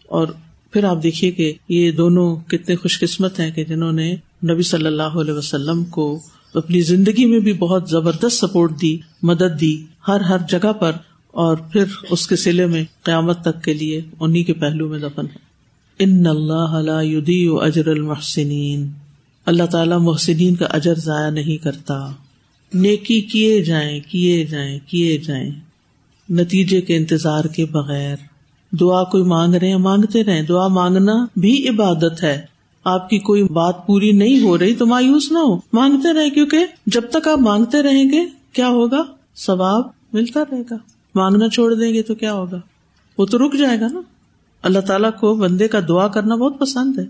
اور 0.06 0.28
پھر 0.71 0.84
آپ 0.84 1.04
دیکھیے 1.04 1.32
کہ 1.32 1.54
یہ 1.69 1.91
دونوں 1.91 2.36
کتنے 2.36 2.76
خوش 2.76 2.99
قسمت 2.99 3.39
ہیں 3.39 3.52
کہ 3.52 3.63
جنہوں 3.63 3.91
نے 3.91 4.15
نبی 4.49 4.62
صلی 4.62 4.86
اللہ 4.86 5.04
علیہ 5.04 5.34
وسلم 5.34 5.84
کو 5.84 6.19
اپنی 6.54 6.82
زندگی 6.82 7.26
میں 7.26 7.39
بھی 7.39 7.54
بہت 7.54 7.89
زبردست 7.89 8.46
سپورٹ 8.46 8.82
دی، 8.82 8.98
مدد 9.24 9.62
دی، 9.62 9.84
ہر 10.08 10.22
ہر 10.22 10.38
جگہ 10.50 10.74
پر، 10.74 10.92
اور 11.32 11.58
پھر 11.58 11.84
اس 12.10 12.28
کے 12.28 12.36
سلے 12.36 12.66
میں 12.66 12.84
قیامت 13.04 13.42
تک 13.42 13.63
کے 13.63 13.74
لیے 13.74 14.02
انہیں 14.20 14.44
کے 14.44 14.54
پہلو 14.54 14.89
میں 14.89 15.00
دفن 15.00 15.26
ہے۔ 15.26 15.38
ان 16.00 16.28
اللہ 16.28 17.54
اجر 17.62 17.88
المحسنین۔ 17.88 18.88
اللہ 19.46 19.63
تعالیٰ 19.63 20.00
محسنین 20.00 20.56
کا 20.56 20.66
اجر 20.66 20.96
ضائع 20.96 21.30
نہیں 21.30 21.63
کرتا۔ 21.63 22.12
نیکی 22.74 23.22
کیے 23.22 23.63
جائیں 23.63 24.00
کیے 24.10 24.46
جائیں 24.46 24.80
کیے 24.88 25.18
جائیں۔ 25.18 25.52
نتیجے 26.30 26.82
کے 26.82 26.98
انتظار 26.98 27.46
کے 27.46 27.66
بغیر۔ 27.66 28.16
دعا 28.72 29.04
کوئی 29.04 29.24
مانگ 29.24 29.56
رہے 29.56 29.70
ہیں، 29.70 29.78
مانگتے 29.78 30.24
رہے 30.24 30.44
دعا 30.44 30.68
مانگنا 30.68 31.26
بھی 31.36 31.70
عبادت 31.70 32.24
ہے۔ 32.24 32.53
آپ 32.84 33.10
کی 33.10 33.19
کوئی 33.19 33.43
بات 33.43 33.88
پوری 33.88 34.12
نہیں 34.12 34.39
ہو 34.39 34.58
رہی 34.58 34.76
تو 34.76 34.86
مایوس 34.86 35.32
نہ 35.32 35.38
ہو۔ 35.38 35.56
مانگتے 35.74 36.13
رہے 36.13 36.30
کیونکہ 36.30 36.58
جب 36.86 37.02
تک 37.12 37.28
آپ 37.28 37.39
مانگتے 37.39 37.82
رہیں 37.82 38.12
گے، 38.12 38.19
کیا 38.54 38.67
ہوگا؟ 38.67 39.04
ثواب 39.36 39.84
ملتا 40.13 40.39
رہے 40.52 40.62
گا۔ 40.72 40.76
مانگنا 41.15 41.50
چھوڑ 41.50 41.74
دیں 41.74 41.93
گے 41.93 42.02
تو 42.02 42.15
کیا 42.15 42.34
ہوگا؟ 42.34 42.60
وہ 43.17 43.26
تو 43.26 43.38
رک 43.38 43.54
جائے 43.54 43.80
گا 43.80 43.88
نا۔ 43.91 44.02
اللہ 44.63 44.80
تعالیٰ 44.80 45.10
کو 45.19 45.36
بندے 45.36 45.67
کا 45.67 45.80
دعا 45.88 46.08
کرنا 46.08 46.36
بہت 46.36 46.60
پسند 46.60 47.00
ہے۔ 47.00 47.06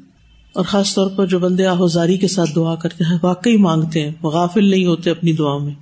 اور 0.53 0.65
خاص 0.65 0.95
طور 0.95 1.11
پر 1.15 1.25
جو 1.25 1.39
بندے 1.39 1.65
آہوزاری 1.65 2.17
کے 2.17 2.27
ساتھ 2.27 2.49
دعا 2.55 2.75
کرتے 2.75 3.03
ہیں، 3.03 3.17
واقعی 3.23 3.57
مانگتے 3.57 4.01
ہیں 4.01 4.25
غافل 4.25 4.65
نہیں 4.65 4.85
ہوتے 4.85 5.11
اپنی 5.11 5.33
دعا 5.33 5.57
میں۔ 5.57 5.73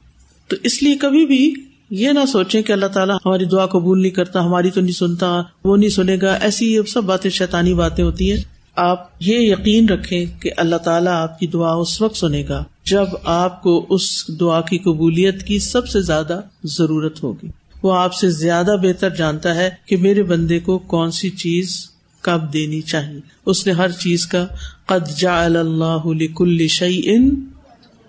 تو 0.48 0.56
اس 0.64 0.84
لیے 0.84 0.96
کبھی 0.96 1.26
بھی 1.26 1.54
یہ 1.90 2.10
نہ 2.10 2.26
سوچے 2.28 2.62
کہ 2.62 2.72
اللہ 2.72 2.86
تعالیٰ 2.86 3.18
ہماری 3.26 3.46
دعا 3.46 3.66
قبول 3.66 4.02
نہیں 4.02 4.12
کرتا، 4.12 4.46
ہماری 4.46 4.70
تو 4.70 4.82
نہیں 4.82 4.92
سنتا، 4.92 5.42
وہ 5.64 5.78
نہیں 5.78 5.90
سنے 5.90 6.18
گا، 6.22 6.34
ایسی 6.34 6.78
سب 6.88 7.04
باتیں 7.04 7.32
شیطانی 7.32 7.74
باتیں 7.74 8.04
ہوتی 8.04 8.32
ہیں۔ 8.32 8.42
آپ 8.76 9.08
یہ 9.20 9.40
یقین 9.40 9.90
رکھے 9.90 10.26
کہ 10.26 10.52
اللہ 10.58 10.76
تعالیٰ 10.76 11.14
آپ 11.14 11.40
کی 11.40 11.48
دعا 11.48 11.74
اس 11.74 12.02
وقت 12.02 12.18
سنے 12.18 12.44
گا 12.50 12.64
جب 12.86 13.06
آپ 13.24 13.64
کو 13.64 13.86
اس 13.90 14.02
دعا 14.40 14.62
کی 14.62 14.78
قبولیت 14.78 15.44
کی 15.44 15.60
سب 15.60 15.88
سے 15.88 16.02
زیادہ 16.02 16.42
ضرورت 16.64 17.24
ہوگی۔ 17.24 17.48
وہ 17.84 17.94
آپ 17.94 18.14
سے 18.14 18.30
زیادہ 18.30 18.76
بہتر 18.82 19.10
جانتا 19.10 19.56
ہے 19.56 19.70
کہ 19.86 19.98
میرے 19.98 20.24
بندے 20.24 20.60
کو 20.60 20.78
کون 20.78 21.12
سی 21.12 21.30
چیز 21.30 21.90
کب 22.22 22.54
دینی 22.54 22.82
چاہیے۔ 22.82 23.20
اس 23.46 23.68
نے 23.68 23.74
ہر 23.74 23.92
چیز 23.92 24.28
کا 24.28 24.46
قد 24.86 25.20
جا 25.20 25.46
اللہ 25.46 26.08
کل 26.36 26.68
شعی 26.68 27.02
ان 27.04 27.46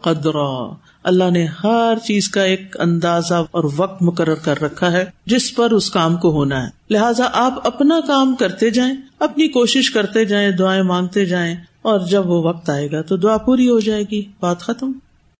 قدرا۔ 0.00 0.74
اللہ 1.04 1.30
نے 1.30 1.46
ہر 1.64 1.94
چیز 2.04 2.28
کا 2.28 2.42
ایک 2.42 2.80
اندازہ 2.80 3.34
اور 3.50 3.64
وقت 3.76 4.02
مقرر 4.02 4.34
کر 4.34 4.62
رکھا 4.62 4.92
ہے 4.92 5.04
جس 5.26 5.54
پر 5.54 5.70
اس 5.70 5.90
کام 5.90 6.16
کو 6.16 6.30
ہونا 6.30 6.64
ہے۔ 6.64 6.70
لہٰذا 6.90 7.28
آپ 7.32 7.66
اپنا 7.66 8.00
کام 8.06 8.34
کرتے 8.34 8.70
جائیں، 8.70 8.94
اپنی 9.18 9.48
کوشش 9.48 9.90
کرتے 9.90 10.24
جائیں، 10.24 10.50
دعائیں 10.50 10.82
مانگتے 10.82 11.26
جائیں 11.26 11.56
اور 11.82 12.00
جب 12.00 12.30
وہ 12.30 12.42
وقت 12.44 12.70
آئے 12.70 12.90
گا 12.90 13.02
تو 13.02 13.16
دعا 13.16 13.36
پوری 13.36 13.68
ہو 13.68 13.80
جائے 13.80 14.04
گی۔ 14.10 14.22
بات 14.40 14.60
ختم۔ 14.60 14.92